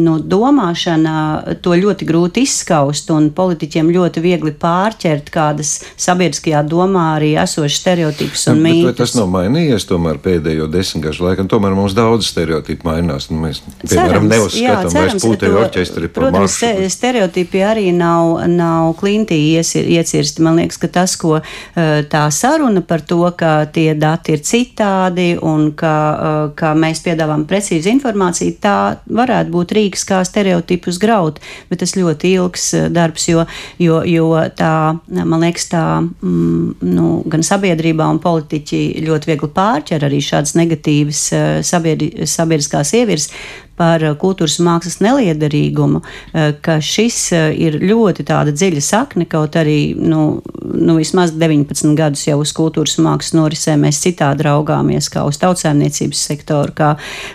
nu, 0.00 0.16
domāšana 0.20 1.56
to 1.64 1.76
ļoti 1.76 2.06
grūti 2.08 2.44
izskaust, 2.46 3.10
un 3.14 3.30
politiķiem 3.36 3.90
ļoti 3.92 4.22
viegli 4.24 4.52
pārķert 4.56 5.30
kādas 5.32 5.74
sabiedriskajā 6.00 6.62
domā 6.68 7.04
arī 7.16 7.34
esošas 7.40 7.80
stereotipus 7.82 8.46
un 8.52 8.60
nu, 8.60 8.66
mītus. 8.68 8.96
Tas 8.98 9.14
nav 9.18 9.28
mainījies 9.32 9.86
tomēr 9.88 10.20
pēdējo 10.24 10.68
desmitgažu 10.72 11.26
laikā. 11.26 11.46
Tomēr 11.50 11.76
mums 11.76 11.96
daudz 11.96 12.28
stereotipu 12.30 12.88
mainās. 12.88 13.28
Nu, 13.32 13.40
mēs, 13.44 13.60
piemēram, 13.84 14.28
neuzskatām 14.30 14.94
vairs 14.96 15.24
puteļu 15.24 15.60
orķestri 15.64 16.10
par 16.12 16.28
protams, 16.28 16.56
maršu. 16.62 16.90
stereotipi 16.94 17.62
arī 17.64 17.88
nav, 17.96 18.38
nav 18.50 18.94
klintī 19.00 19.38
iecirsti. 19.58 20.44
Man 20.44 20.60
liekas, 20.62 20.80
ka 20.80 20.90
tas, 21.00 21.16
ko 21.20 21.37
tā 22.12 22.22
saruna 22.34 22.82
par 22.86 23.02
to, 23.06 23.20
ka 23.38 23.52
tie 23.72 23.92
dati 23.98 24.34
ir 24.36 24.42
citādi 24.44 25.28
un 25.42 25.70
ka, 25.78 25.94
ka 26.58 26.72
mēs 26.78 27.02
piedāvājam 27.04 27.46
precīzu 27.48 27.92
informāciju, 27.92 28.56
tā 28.62 28.76
varētu 29.06 29.54
būt 29.54 29.74
rīks, 29.78 30.06
kā 30.08 30.20
stereotipus 30.26 31.00
graut, 31.02 31.40
bet 31.70 31.82
tas 31.82 31.96
ļoti 31.98 32.34
ilgs 32.38 32.68
darbs, 32.94 33.28
jo, 33.30 33.46
jo, 33.82 34.00
jo 34.08 34.28
tā, 34.58 34.72
man 35.18 35.44
liekas, 35.44 35.68
tā, 35.72 35.84
mm, 36.02 36.78
nu, 36.94 37.12
gan 37.28 37.46
sabiedrībā 37.46 38.08
un 38.08 38.20
politiķi 38.22 38.82
ļoti 39.06 39.32
viegli 39.32 39.52
pārķer 39.54 40.08
arī 40.08 40.20
šādas 40.24 40.56
negatīvas 40.58 41.24
sabiedri, 41.66 42.12
sabiedriskās 42.28 42.94
ievirs, 42.98 43.30
par 43.78 44.02
eh, 44.04 44.14
kultūras 44.18 44.58
mākslas 44.64 44.98
neliederīgumu, 45.04 46.02
eh, 46.02 46.50
ka 46.64 46.78
šis 46.84 47.18
eh, 47.36 47.48
ir 47.66 47.78
ļoti 47.82 48.26
tāda 48.28 48.54
dziļa 48.54 48.82
sakne, 48.84 49.26
kaut 49.30 49.56
arī 49.58 49.94
nu, 49.98 50.40
nu, 50.64 50.98
vismaz 50.98 51.34
19 51.38 51.94
gadus 51.98 52.26
jau 52.26 52.40
uz 52.42 52.52
kultūras 52.56 52.98
mākslas 53.02 53.36
norisē 53.38 53.76
mēs 53.80 54.02
citādi 54.02 54.46
raugāmies, 54.48 55.10
kā 55.12 55.24
uz 55.28 55.38
tautsēmniecības 55.42 56.24
sektoru, 56.30 56.74
kā, 56.76 56.90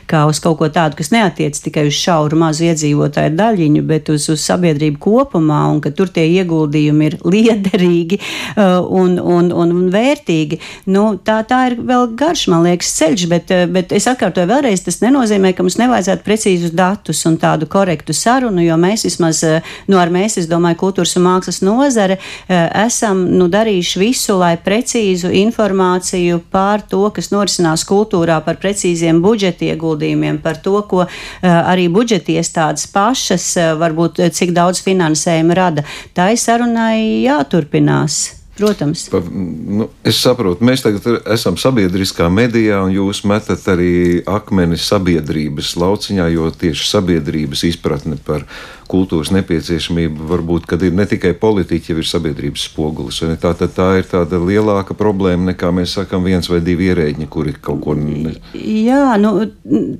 kā 0.09 0.25
uz 0.29 0.41
kaut 0.43 0.59
ko 0.59 0.69
tādu, 0.73 0.99
kas 0.99 1.13
neatiec 1.15 1.57
tikai 1.63 1.87
uz 1.89 1.97
šauru 1.97 2.39
mazu 2.43 2.67
iedzīvotāju 2.69 3.35
daļiņu, 3.39 3.85
bet 3.87 4.11
uz, 4.13 4.27
uz 4.33 4.43
sabiedrību 4.43 4.99
kopumā, 5.03 5.63
un 5.71 5.81
ka 5.83 5.93
tur 5.95 6.11
tie 6.13 6.25
ieguldījumi 6.41 7.09
ir 7.09 7.17
liederīgi 7.33 8.19
un, 8.57 9.15
un, 9.17 9.49
un, 9.51 9.73
un 9.73 9.87
vērtīgi. 9.93 10.59
Nu, 10.93 11.05
tā, 11.23 11.39
tā 11.47 11.63
ir 11.71 11.77
vēl 11.83 12.11
garš, 12.19 12.45
man 12.51 12.65
liekas, 12.67 12.91
ceļš, 12.99 13.25
bet, 13.31 13.53
bet 13.73 13.93
es 13.95 14.07
atkārtoju 14.09 14.49
vēlreiz, 14.49 14.83
tas 14.85 14.99
nenozīmē, 15.03 15.53
ka 15.55 15.65
mums 15.65 15.79
nevajadzētu 15.81 16.25
precīzus 16.33 16.73
datus 16.73 17.21
un 17.29 17.37
tādu 17.37 17.67
korektu 17.69 18.13
sarunu, 18.17 18.63
jo 18.63 18.75
mēs 18.79 19.05
vismaz, 19.05 19.43
eh, 19.45 19.61
nu, 19.87 19.99
ar 20.01 20.09
mēs, 20.09 20.39
es 20.41 20.49
domāju, 20.49 20.79
kultūras 20.81 21.15
un 21.19 21.27
mākslas 21.27 21.61
nozare 21.61 22.17
eh, 22.17 22.69
esam, 22.85 23.25
nu, 23.37 23.47
darījuši 23.53 24.01
visu, 24.01 24.37
lai 24.39 24.55
precīzu 24.57 25.29
informāciju 25.43 26.41
par 26.51 26.81
to, 26.89 27.05
kas 27.13 27.29
norisinās 27.33 27.85
kultūrā, 27.85 28.41
par 28.45 28.57
precīziem 28.57 29.21
budžeta 29.21 29.69
ieguldījumiem, 29.69 30.41
par 30.41 30.57
to, 30.57 30.79
ko 30.89 31.05
eh, 31.05 31.49
arī 31.49 31.89
budžeta 31.93 32.33
iestādes 32.33 32.87
pašas, 32.89 33.53
varbūt 33.77 34.23
cik 34.33 34.55
daudz 34.55 34.81
finansējuma 34.83 35.57
rada. 35.57 35.85
Tā 36.17 36.31
ir 36.33 36.41
sarunai 36.41 37.25
jāturpinās. 37.27 38.42
Protams. 38.57 39.07
Pa, 39.09 39.17
nu, 39.25 39.87
es 40.05 40.19
saprotu, 40.21 40.61
mēs 40.65 40.83
tagad 40.85 41.07
esam 41.33 41.55
sabiedriskā 41.57 42.27
medijā, 42.29 42.83
un 42.85 42.93
jūs 42.93 43.23
metat 43.25 43.65
arī 43.73 44.21
akmeni 44.29 44.77
sabiedrības 44.77 45.71
lauciņā, 45.81 46.27
jo 46.35 46.51
tieši 46.61 46.85
sabiedrības 46.91 47.63
izpratne 47.71 48.19
par 48.21 48.45
kultūras 48.93 49.31
nepieciešamību 49.33 50.29
varbūt, 50.29 50.67
kad 50.69 50.85
ir 50.85 50.93
ne 50.93 51.07
tikai 51.09 51.33
politiķi, 51.41 51.95
jau 51.95 52.03
ir 52.03 52.09
sabiedrības 52.11 52.67
spogulis. 52.69 53.23
Tā, 53.41 53.55
tā, 53.57 53.69
tā 53.73 53.89
ir 54.03 54.05
tāda 54.11 54.37
lielāka 54.37 54.93
problēma 54.97 55.49
nekā 55.49 55.73
mēs 55.73 55.97
sakam 55.97 56.29
viens 56.29 56.49
vai 56.51 56.61
divi 56.61 56.91
ierēģi, 56.91 57.29
kuri 57.33 57.55
kaut 57.57 57.81
ko. 57.87 57.97
Ne... 57.97 58.35
Jā, 58.53 59.15
nu, 59.17 59.33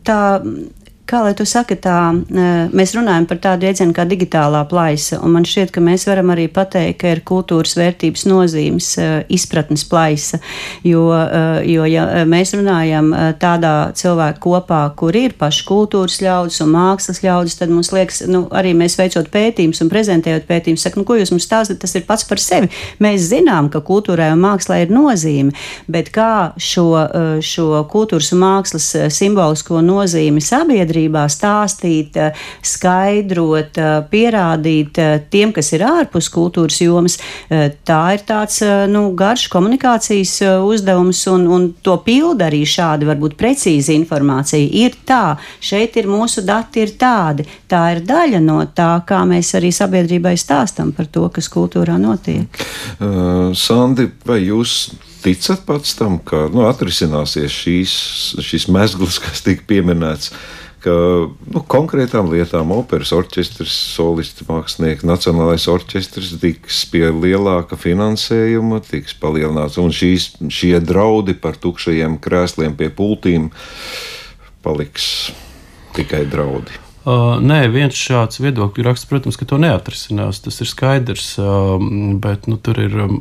tā 0.05 0.21
Kā 1.13 1.19
lai 1.21 1.35
tu 1.37 1.45
saki, 1.45 1.75
tā 1.77 2.09
mēs 2.73 2.95
runājam 2.97 3.27
par 3.29 3.37
tādu 3.37 3.67
jēdzienu 3.67 3.93
kā 3.93 4.01
digitālā 4.09 4.63
plaisa, 4.65 5.19
un 5.21 5.35
man 5.35 5.43
šķiet, 5.45 5.69
ka 5.69 5.81
mēs 5.85 6.07
varam 6.09 6.31
arī 6.33 6.47
pateikt, 6.49 6.95
ka 7.03 7.11
ir 7.13 7.19
kultūras 7.21 7.75
vērtības 7.77 8.23
nozīmes 8.25 8.87
izpratnes 9.29 9.83
plaisa, 9.85 10.39
jo, 10.81 11.03
jo 11.69 11.85
ja 11.85 12.23
mēs 12.25 12.55
runājam 12.57 13.11
tādā 13.37 13.91
cilvēku 13.93 14.41
kopā, 14.47 14.79
kur 14.97 15.13
ir 15.13 15.35
paši 15.37 15.67
kultūras 15.67 16.17
ļaudis 16.25 16.57
un 16.65 16.71
mākslas 16.73 17.21
ļaudis, 17.21 17.59
tad 17.61 17.75
mums 17.75 17.93
liekas, 17.93 18.23
nu, 18.33 18.47
arī 18.49 18.73
mēs 18.81 18.97
veicot 18.97 19.29
pētījumus 19.37 19.83
un 19.85 19.93
prezentējot 19.93 20.49
pētījumus, 20.49 20.87
saka, 20.87 20.97
nu, 20.97 21.05
ko 21.05 21.19
jūs 21.21 21.35
mums 21.35 21.45
stāstat, 21.45 21.77
tas 21.85 21.93
ir 21.93 22.07
pats 22.09 22.25
par 22.25 22.41
sevi. 22.41 22.71
Mēs 23.05 23.29
zinām, 23.29 23.69
ka 23.69 23.83
kultūrai 23.85 24.31
un 24.33 24.41
mākslai 24.47 24.81
ir 24.87 24.97
nozīme, 24.97 25.53
bet 25.85 26.09
kā 26.17 26.57
šo, 26.57 26.89
šo 27.45 27.85
kultūras 27.93 28.33
un 28.33 28.43
mākslas 28.47 28.89
simbolisko 29.13 29.85
nozīmi 29.85 30.41
sabiedrībai, 30.41 31.01
sabiedrībā 31.03 31.27
stāstīt, 31.29 32.15
eh, 32.15 32.33
skaidrot, 32.61 33.77
eh, 33.77 34.03
pierādīt 34.09 34.97
eh, 34.97 35.19
tiem, 35.29 35.53
kas 35.53 35.73
ir 35.73 35.81
ārpus 35.81 36.29
kultūras 36.29 36.79
jomas, 36.81 37.17
tā 37.49 38.13
ir 38.13 38.21
tāds 38.25 38.61
nu, 38.89 39.13
garš 39.15 39.49
komunikācijas 39.49 40.41
uzdevums, 40.63 41.27
un, 41.27 41.47
un 41.47 41.73
to 41.81 41.97
pilda 41.97 42.49
arī 42.49 42.63
šādi 42.65 43.05
varbūt 43.05 43.35
precīzi 43.37 43.95
informācija. 43.95 44.69
Ir 44.73 44.95
tā, 45.05 45.37
šeit 45.61 45.95
ir 45.97 46.07
mūsu 46.07 46.43
dati, 46.45 46.81
ir 46.81 46.95
tādi. 46.97 47.45
Tā 47.67 47.95
ir 47.95 48.03
daļa 48.05 48.41
no 48.41 48.63
tā, 48.65 49.03
kā 49.05 49.23
mēs 49.25 49.53
arī 49.55 49.71
sabiedrībai 49.71 50.35
stāstam 50.37 50.91
par 50.93 51.05
to, 51.05 51.27
kas 51.29 51.49
kultūrā 51.49 51.97
notiek. 51.99 52.47
Uh, 52.99 53.53
Sandi, 53.53 54.09
vai 54.25 54.41
jūs 54.43 54.93
ticat 55.23 55.63
pats 55.65 55.95
tam, 55.97 56.19
ka 56.19 56.47
nu, 56.53 56.65
atrisināsies 56.67 57.53
šīs, 57.53 57.93
šis 58.43 58.67
mezgls, 58.71 59.21
kas 59.23 59.43
tika 59.45 59.65
pieminēts? 59.69 60.33
Ka 60.83 60.93
nu, 61.53 61.61
konkrētām 61.71 62.29
lietām 62.33 62.73
operas 62.75 63.13
orķestris, 63.15 63.73
solisti, 63.95 64.45
mākslinieki, 64.49 65.07
nacionālais 65.07 65.67
orķestris 65.71 66.35
tiks 66.41 66.83
pie 66.91 67.07
lielāka 67.09 67.79
finansējuma, 67.79 68.83
tiks 68.89 69.15
palielināts, 69.21 69.79
un 69.81 69.95
šīs, 69.95 70.33
šie 70.51 70.75
draudi 70.83 71.37
par 71.39 71.59
tukšajiem 71.63 72.19
krēsliem 72.23 72.75
pie 72.79 72.91
pultīm 72.93 73.49
paliks 74.63 75.31
tikai 75.95 76.25
draudi. 76.29 76.82
Uh, 77.03 77.35
nē, 77.43 77.65
viens 77.67 77.97
šāds 77.99 78.39
viedokļu 78.39 78.83
raksts, 78.85 79.09
protams, 79.09 79.35
ka 79.35 79.43
to 79.43 79.57
neatrisinās. 79.59 80.37
Tas 80.45 80.61
ir 80.63 80.69
skaidrs. 80.71 81.33
Uh, 81.35 81.75
bet 82.23 82.45
nu, 82.47 82.55
tur 82.63 82.77
ir, 82.79 82.93
um, 83.03 83.17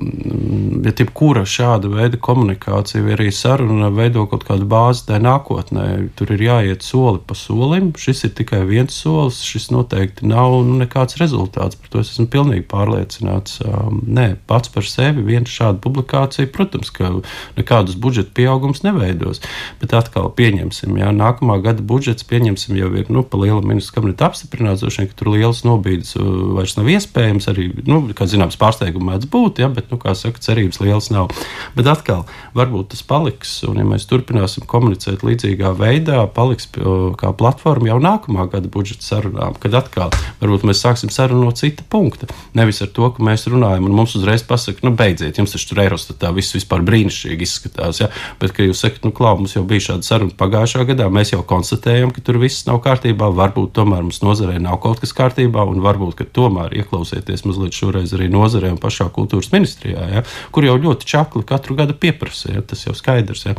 ja 0.84 0.92
jebkura 0.94 1.42
šāda 1.48 1.90
veida 1.90 2.20
komunikācija 2.22 3.02
vai 3.02 3.16
arī 3.16 3.32
saruna 3.34 3.88
veido 3.90 4.22
kaut 4.30 4.46
kādu 4.46 4.68
bāzi 4.70 5.08
tai 5.08 5.18
nākotnē, 5.24 5.86
tur 6.14 6.30
ir 6.30 6.44
jāiet 6.46 6.86
soli 6.86 7.18
pa 7.26 7.34
solim. 7.34 7.90
Šis 7.98 8.22
ir 8.28 8.34
tikai 8.38 8.60
viens 8.68 8.94
solis, 8.94 9.40
šis 9.42 9.72
noteikti 9.74 10.30
nav 10.30 10.60
nu, 10.68 10.78
nekāds 10.84 11.18
rezultāts. 11.18 11.80
Par 11.82 11.90
to 11.90 12.04
es 12.04 12.14
esmu 12.14 12.28
pilnīgi 12.30 12.68
pārliecināts. 12.70 13.58
Um, 13.66 13.98
nē, 14.06 14.28
pats 14.46 14.70
par 14.70 14.86
sevi 14.86 15.26
viena 15.26 15.50
šāda 15.50 15.82
publikācija, 15.82 16.52
protams, 16.54 16.94
ka 16.94 17.10
nekādus 17.58 17.98
budžeta 17.98 18.30
pieaugums 18.38 18.86
neveidos. 18.86 19.42
Bet 19.82 19.98
atkal 19.98 20.30
pieņemsim, 20.38 21.02
ja 21.02 21.10
nākamā 21.10 21.58
gada 21.66 21.82
budžets 21.82 22.30
pieņemsim 22.30 22.78
jau 22.78 22.94
ir 22.94 23.10
nu, 23.10 23.26
pa 23.26 23.42
lielam 23.42 23.71
ministrs 23.72 23.94
kabineta 23.94 24.28
apstiprināts, 24.28 24.82
droši 24.84 25.02
vien, 25.02 25.10
ka 25.10 25.18
tur 25.18 25.32
liels 25.34 25.62
nobīdes 25.66 26.14
uh, 26.18 26.28
vairs 26.58 26.76
nav 26.78 26.90
iespējams. 26.92 27.48
Arī, 27.52 27.68
nu, 27.88 28.02
kā 28.16 28.28
zināms, 28.30 28.58
pārsteigumi 28.60 29.10
mēdz 29.12 29.28
būt, 29.32 29.62
ja, 29.64 29.70
bet, 29.72 29.90
nu, 29.92 29.98
kā 30.02 30.14
saka, 30.18 30.42
cerības 30.42 30.80
liels 30.82 31.10
nav. 31.14 31.32
Bet 31.76 31.88
atkal, 31.90 32.24
varbūt 32.56 32.92
tas 32.94 33.04
paliks, 33.06 33.54
un 33.68 33.80
ja 33.80 33.86
mēs 33.88 34.06
turpināsim 34.10 34.66
komunicēt 34.68 35.24
līdzīgā 35.26 35.74
veidā, 35.78 36.22
paliks 36.34 36.68
uh, 36.78 37.12
kā 37.18 37.32
platforma 37.36 37.92
jau 37.92 37.98
nākamā 38.02 38.48
gada 38.52 38.70
budžeta 38.72 39.06
sarunām, 39.06 39.56
kad 39.62 39.76
atkal 39.78 40.12
varbūt 40.42 40.66
mēs 40.68 40.82
sāksim 40.82 41.12
sarunu 41.12 41.46
no 41.46 41.54
cita 41.56 41.84
punkta. 41.88 42.28
Nevis 42.58 42.82
ar 42.84 42.90
to, 42.94 43.08
ka 43.14 43.24
mēs 43.24 43.46
runājam, 43.50 43.86
un 43.88 43.96
mums 43.96 44.16
uzreiz 44.18 44.44
pasaka, 44.46 44.82
nu, 44.86 44.94
beidziet, 44.98 45.38
jums 45.38 45.54
taču 45.54 45.70
tur 45.70 45.82
Eirostatā 45.84 46.32
viss 46.34 46.56
vispār 46.56 46.82
brīnišķīgi 46.86 47.46
izskatās, 47.46 48.02
ja, 48.02 48.10
bet, 48.40 48.54
ka 48.56 48.66
jūs 48.66 48.82
sakat, 48.82 49.04
nu, 49.06 49.14
klau, 49.14 49.36
mums 49.38 49.54
jau 49.54 49.62
bija 49.68 49.86
šāda 49.88 50.06
saruna 50.06 50.34
pagājušā 50.38 50.84
gadā, 50.90 51.06
mēs 51.12 51.34
jau 51.34 51.42
konstatējam, 51.46 52.10
ka 52.14 52.24
tur 52.24 52.40
viss 52.42 52.66
nav 52.66 52.80
kārtībā, 52.84 53.30
varbūt 53.38 53.61
varbūt 53.62 53.74
tomēr 53.76 54.02
mums 54.02 54.20
nozarē 54.22 54.58
nav 54.60 54.80
kaut 54.82 55.00
kas 55.00 55.12
kārtībā, 55.14 55.62
un 55.68 55.82
varbūt 55.82 56.32
tomēr 56.34 56.74
ieklausieties 56.82 57.44
mazliet 57.46 57.72
šoreiz 57.72 58.12
arī 58.14 58.28
nozarē 58.28 58.72
un 58.72 58.78
pašā 58.78 59.10
kultūras 59.14 59.52
ministrijā, 59.52 60.02
ja, 60.10 60.22
kur 60.50 60.64
jau 60.64 60.76
ļoti 60.76 61.06
čakli 61.06 61.44
katru 61.46 61.76
gadu 61.76 61.94
pieprasa. 61.94 62.52
Ja, 62.52 62.62
tas 62.62 62.84
jau 62.84 62.94
skaidrs. 62.94 63.46
Ja. 63.46 63.54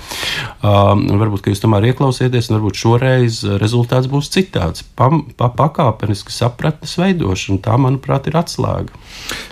Um, 0.62 1.08
varbūt 1.20 1.48
jūs 1.48 1.64
tomēr 1.64 1.88
ieklausieties, 1.92 2.50
un 2.50 2.60
varbūt 2.60 2.80
šoreiz 2.80 3.44
rezultāts 3.62 4.10
būs 4.12 4.32
citāds. 4.34 4.84
Pa, 4.98 5.10
pa, 5.38 5.50
pakāpeniski 5.50 6.34
sapratnes 6.34 6.98
veidošana, 7.00 7.62
tā, 7.64 7.78
manuprāt, 7.80 8.28
ir 8.28 8.38
atslēga. 8.40 8.92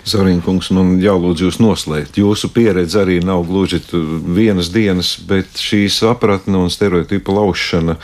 Zariņkungs, 0.08 0.72
man 0.76 0.98
jālūdz 1.02 1.46
jūs 1.46 1.60
noslēgt. 1.62 2.20
Jūsu 2.20 2.52
pieredze 2.52 3.00
arī 3.02 3.20
nav 3.24 3.46
gluži 3.48 3.80
vienas 3.92 4.72
dienas, 4.74 5.16
bet 5.16 5.56
šī 5.60 5.86
sapratne 5.92 6.60
un 6.60 6.72
stereotipu 6.72 7.34
laušana 7.38 7.96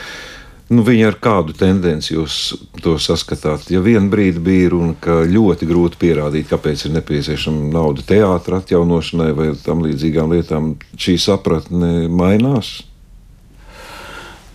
Nu, 0.69 0.83
viņi 0.85 1.07
ar 1.07 1.15
kādu 1.17 1.55
tendenci 1.57 2.13
jūs 2.13 2.35
to 2.83 2.93
saskatāt? 3.01 3.71
Ja 3.73 3.81
vienā 3.81 4.05
brīdī 4.11 4.41
bija 4.45 4.67
runa, 4.75 4.93
ka 5.01 5.23
ļoti 5.25 5.65
grūti 5.65 5.97
pierādīt, 6.03 6.45
kāpēc 6.51 6.85
ir 6.85 6.93
nepieciešama 6.99 7.71
nauda 7.73 8.05
teātras 8.05 8.61
atjaunošanai 8.61 9.31
vai 9.33 9.47
tam 9.63 9.81
līdzīgām 9.87 10.35
lietām, 10.35 10.75
šī 10.93 11.17
sapratne 11.25 12.05
mainās. 12.13 12.75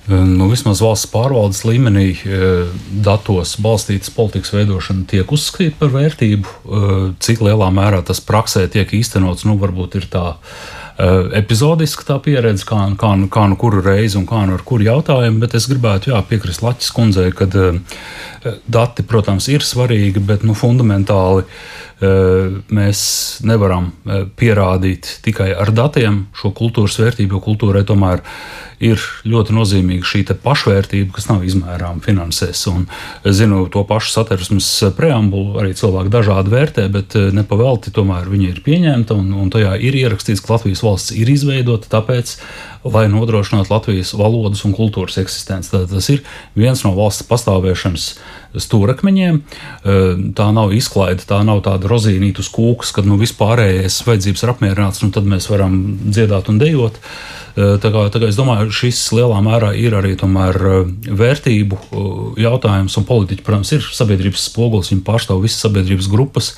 Nu, 0.06 0.50
vismaz 0.50 0.82
valsts 0.84 1.08
pārvaldes 1.08 1.62
līmenī 1.64 2.10
datos 3.02 3.54
balstītas 3.64 4.12
politikas 4.12 4.52
veidošana 4.52 5.06
tiek 5.08 5.30
uzskatīta 5.32 5.80
par 5.80 5.94
vērtību. 5.94 7.14
Cik 7.24 7.40
lielā 7.46 7.70
mērā 7.72 8.02
tas 8.04 8.20
praksē 8.20 8.66
tiek 8.70 8.92
īstenots, 9.00 9.46
nu, 9.48 9.56
varbūt 9.58 9.96
ir 9.98 10.10
tā 10.12 10.26
epizodiska 11.34 12.06
tā 12.06 12.18
pieredze, 12.22 12.66
kā, 12.68 12.78
kā, 12.98 13.12
kā 13.32 13.46
nu 13.50 13.56
kuru 13.58 13.82
reizi 13.82 14.18
un 14.20 14.26
kā 14.30 14.44
nu 14.46 14.54
ar 14.54 14.62
kuru 14.66 14.86
jautājumu, 14.86 15.40
bet 15.42 15.56
es 15.58 15.66
gribētu 15.70 16.12
jā, 16.12 16.20
piekrist 16.28 16.62
Latvijas 16.62 16.92
kundzei, 16.94 17.32
ka 17.34 17.48
dati, 18.66 19.02
protams, 19.02 19.48
ir 19.50 19.66
svarīgi, 19.66 20.22
bet 20.22 20.44
nu, 20.46 20.54
fundamentāli 20.54 21.46
mēs 22.00 23.00
nevaram 23.46 23.92
pierādīt 24.38 25.20
tikai 25.24 25.52
ar 25.54 25.70
datiem 25.74 26.24
šo 26.36 26.50
kultūras 26.56 26.98
vērtību, 27.00 27.36
jo 27.36 27.44
kultūrai 27.44 27.84
tomēr 27.86 28.24
ir 28.84 29.00
ļoti 29.28 29.54
nozīmīga 29.54 30.06
šī 30.08 30.24
pašvērtība, 30.42 31.14
kas 31.14 31.28
nav 31.30 31.44
izmērāma 31.46 32.02
finansēs. 32.04 32.64
Un 32.72 32.86
es 33.24 33.38
zinu 33.38 33.64
to 33.72 33.84
pašu 33.88 34.12
satversmes 34.12 34.68
preambulu, 34.98 35.58
arī 35.62 35.74
cilvēki 35.78 36.12
dažādi 36.12 36.52
vērtē, 36.52 36.86
bet 36.92 37.16
nepavelti 37.36 37.94
tomēr 37.94 38.28
viņa 38.30 38.50
ir 38.50 38.62
pieņemta 38.66 39.16
un, 39.16 39.32
un 39.44 39.52
tajā 39.54 39.76
ir 39.78 39.96
ierakstīts, 40.02 40.42
ka 40.44 40.56
Latvijas 40.56 40.84
valsts 40.84 41.14
ir 41.16 41.30
izveidota 41.30 41.90
tāpēc, 41.96 42.36
lai 42.84 43.06
nodrošinātu 43.12 43.72
Latvijas 43.72 44.12
valodas 44.18 44.64
un 44.66 44.74
kultūras 44.76 45.20
eksistenci. 45.22 45.72
Tad 45.72 45.92
tas 45.94 46.10
ir 46.12 46.24
viens 46.58 46.84
no 46.84 46.92
valsts 46.98 47.26
pastāvēšanas 47.30 48.10
stūrakmeņiem. 48.60 49.40
Tā 50.36 50.48
nav 50.56 50.74
izklaide, 50.76 51.26
tā 51.28 51.40
nav 51.46 51.62
tāda 51.66 51.90
rozīnīta 51.90 52.44
uz 52.44 52.50
kūkas, 52.54 52.92
kad 52.96 53.08
nu, 53.08 53.18
vispārējais 53.20 54.02
vajadzības 54.06 54.44
ir 54.44 54.52
apmierināts, 54.54 55.04
un 55.06 55.14
tad 55.14 55.28
mēs 55.28 55.48
varam 55.52 55.78
dziedāt 56.04 56.50
un 56.52 56.60
dejot. 56.62 57.00
Tā 57.54 57.90
kā, 57.94 58.00
tā 58.10 58.18
kā 58.18 58.26
es 58.26 58.38
domāju, 58.38 58.72
šis 58.74 58.98
lielā 59.14 59.38
mērā 59.44 59.70
ir 59.78 59.94
arī 59.94 60.16
tomēr 60.18 60.58
vērtību 61.06 61.78
jautājums, 62.42 62.96
un 62.98 63.06
politiķi, 63.06 63.44
protams, 63.46 63.70
ir 63.76 63.86
sabiedrības 63.94 64.48
spogulis, 64.48 64.90
viņi 64.90 65.04
pārstāv 65.06 65.44
visas 65.44 65.62
sabiedrības 65.62 66.10
grupas, 66.10 66.54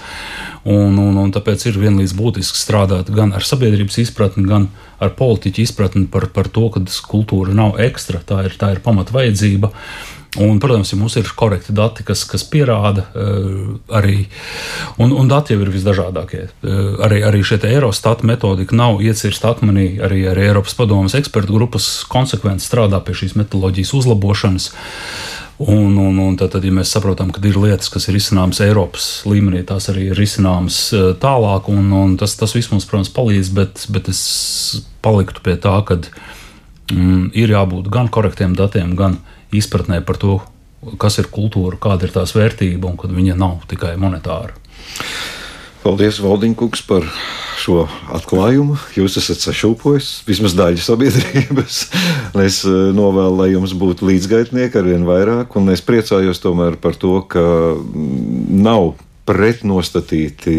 un, 0.65 0.97
un, 0.97 1.21
un 1.21 1.35
tāpēc 1.37 1.69
ir 1.69 1.77
vienlīdz 1.83 2.17
būtiski 2.17 2.57
strādāt 2.57 3.13
gan 3.13 3.37
ar 3.37 3.45
sabiedrības 3.45 4.01
izpratni, 4.07 4.47
gan 4.49 4.71
ar 4.71 4.86
politiķu 5.01 5.63
izpratni 5.63 6.07
par, 6.11 6.29
par 6.35 6.49
to, 6.53 6.69
ka 6.75 6.85
kultūra 7.11 7.55
nav 7.57 7.81
ekstra, 7.83 8.23
tā 8.25 8.45
ir, 8.49 8.57
tā 8.61 8.75
ir 8.75 8.85
pamatvajadzība. 8.85 9.73
Un, 10.37 10.59
protams, 10.61 10.91
ja 10.93 10.99
mums 11.01 11.15
ir 11.17 11.29
korekti 11.37 11.73
dati, 11.73 12.05
kas, 12.05 12.27
kas 12.29 12.43
pierāda 12.51 13.07
uh, 13.17 13.77
arī, 13.97 14.27
un, 15.01 15.15
un 15.17 15.31
dati 15.31 15.55
jau 15.55 15.63
ir 15.65 15.71
visdažādākie. 15.73 16.43
Uh, 16.61 16.99
arī, 17.07 17.23
arī 17.25 17.41
šie 17.47 17.57
Eurostata 17.71 18.27
metodika 18.29 18.77
nav 18.77 19.01
iecirsta 19.01 19.55
akmenī, 19.55 19.87
arī, 20.05 20.27
arī 20.29 20.51
Eiropas 20.51 20.77
padomas 20.77 21.17
ekspertu 21.17 21.57
grupas 21.57 21.89
konsekventi 22.13 22.67
strādā 22.67 23.01
pie 23.01 23.17
šīs 23.23 23.37
metodoloģijas 23.41 23.95
uzlabošanas. 23.97 24.69
Un, 25.59 25.97
un, 25.97 26.19
un 26.21 26.35
tad, 26.37 26.51
tad, 26.53 26.65
ja 26.69 26.73
mēs 26.75 26.91
saprotam, 26.93 27.31
ka 27.33 27.41
ir 27.49 27.57
lietas, 27.57 27.89
kas 27.89 28.11
ir 28.11 28.19
izcināmas 28.19 28.59
Eiropas 28.61 29.07
līmenī, 29.25 29.63
tās 29.65 29.89
arī 29.89 30.11
ir 30.11 30.19
izcināmas 30.21 30.81
uh, 30.93 31.15
tālāk, 31.17 31.71
un, 31.73 31.89
un 31.97 32.17
tas, 32.21 32.35
tas 32.37 32.53
viss 32.53 32.69
mums, 32.73 32.85
protams, 32.89 33.09
palīdz, 33.17 33.53
bet, 33.57 33.87
bet 33.95 34.11
es 34.13 34.21
paliktu 35.05 35.41
pie 35.47 35.55
tā, 35.57 35.79
ka 35.89 35.97
mm, 36.93 37.31
ir 37.33 37.55
jābūt 37.55 37.89
gan 37.93 38.13
korektiem 38.13 38.53
datiem, 38.59 38.93
gan 39.01 39.17
izpratnē 39.57 40.03
par 40.05 40.21
to, 40.21 40.37
kas 41.01 41.17
ir 41.23 41.33
kultūra, 41.33 41.81
kāda 41.81 42.05
ir 42.05 42.13
tās 42.13 42.37
vērtība 42.37 42.91
un 42.91 43.01
ka 43.01 43.09
viņa 43.09 43.41
nav 43.41 43.65
tikai 43.71 43.95
monetāra. 44.01 44.53
Paldies, 45.87 46.17
Valdīņkungs, 46.19 46.81
par 46.89 47.05
šo 47.63 47.85
atklājumu. 48.11 48.75
Jūs 48.97 49.21
esat 49.21 49.39
sašūpojis 49.45 50.09
vismaz 50.27 50.57
daļu 50.59 50.83
sabiedrības. 50.83 51.77
es 52.47 52.57
eh, 52.67 52.79
novēlu, 52.97 53.37
lai 53.39 53.53
jums 53.53 53.71
būtu 53.79 54.09
līdzgaitnieki 54.09 54.81
ar 54.81 54.89
vien 54.89 55.07
vairāk, 55.07 55.55
un 55.61 55.71
es 55.71 55.85
priecājos 55.87 56.43
tomēr 56.43 56.81
par 56.83 56.99
to, 56.99 57.21
ka 57.31 57.45
mm, 57.79 58.59
nav 58.67 58.97
pretnostatīti 59.31 60.57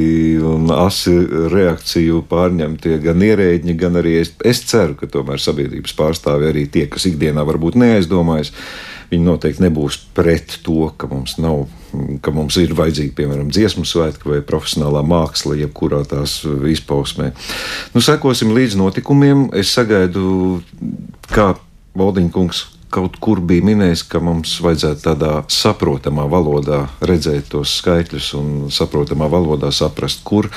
un 0.47 0.71
asi 0.71 1.17
reakciju 1.51 2.23
pārņemtie 2.31 2.95
gan 3.03 3.27
ierēģi, 3.27 3.75
gan 3.83 3.99
arī 3.99 4.21
es, 4.21 4.31
es 4.47 4.63
ceru, 4.71 4.95
ka 4.95 5.11
tomēr 5.11 5.43
sabiedrības 5.43 5.95
pārstāvi 5.99 6.53
arī 6.53 6.69
tie, 6.71 6.87
kas 6.91 7.07
ikdienā 7.11 7.43
varbūt 7.47 7.75
neaizdomājas, 7.83 8.55
viņi 9.11 9.23
noteikti 9.23 9.63
nebūs 9.65 9.99
pret 10.17 10.59
to, 10.65 10.89
ka 10.99 11.09
mums 11.11 11.37
nav. 11.41 11.67
Ka 12.21 12.33
mums 12.35 12.57
ir 12.59 12.73
vajadzīga, 12.77 13.13
piemēram, 13.15 13.47
dziesmu 13.53 13.85
svētki 13.87 14.27
vai 14.29 14.41
profesionālā 14.45 15.01
māksla, 15.07 15.55
jebkurā 15.57 16.01
tās 16.05 16.41
izpausmē. 16.45 17.31
Nu, 17.95 18.03
sekosim 18.03 18.51
līdz 18.53 18.75
notikumiem. 18.77 19.47
Es 19.55 19.71
sagaidu, 19.73 20.59
kā 21.31 21.53
Valdiņkungs 21.97 22.65
kaut 22.93 23.17
kur 23.23 23.41
bija 23.43 23.65
minējis, 23.67 24.03
ka 24.11 24.21
mums 24.23 24.57
vajadzētu 24.63 25.03
tādā 25.03 25.31
saprotamā 25.51 26.27
valodā 26.31 26.85
redzēt 27.03 27.51
tos 27.51 27.77
skaitļus 27.81 28.33
un 28.37 28.51
saprotamā 28.73 29.27
valodā 29.31 29.71
saprast, 29.75 30.23
kur 30.27 30.49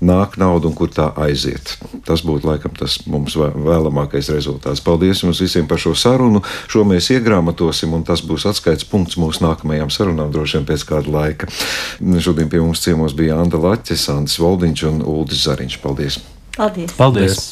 nāk 0.00 0.36
nauda 0.40 0.68
un 0.70 0.74
kur 0.76 0.90
tā 0.92 1.10
aiziet. 1.20 1.76
Tas 2.08 2.24
būtu 2.26 2.48
laikam 2.48 2.74
tas 2.78 2.98
mums 3.10 3.36
vēlamākais 3.36 4.32
rezultāts. 4.34 4.82
Paldies 4.84 5.22
jums 5.24 5.42
visiem 5.42 5.68
par 5.70 5.80
šo 5.82 5.94
sarunu. 5.98 6.42
Šo 6.70 6.84
mēs 6.88 7.10
iegrāmatosim, 7.14 7.94
un 7.96 8.04
tas 8.08 8.24
būs 8.24 8.48
atskaites 8.50 8.88
punkts 8.88 9.20
mūsu 9.20 9.44
nākamajām 9.44 9.92
sarunām, 9.92 10.32
droši 10.32 10.60
vien 10.60 10.68
pēc 10.72 10.88
kāda 10.88 11.14
laika. 11.14 11.52
Šodien 12.00 12.50
pie 12.52 12.64
mums 12.64 12.84
ciemos 12.84 13.16
bija 13.16 13.38
Anta 13.40 13.60
Laķis, 13.60 14.08
Andris 14.16 14.40
Voldiņš 14.40 14.84
un 14.90 15.00
Uldis 15.04 15.46
Zariņš. 15.46 15.80
Paldies! 15.84 16.20
Paldies! 16.56 16.96
Paldies. 16.98 17.50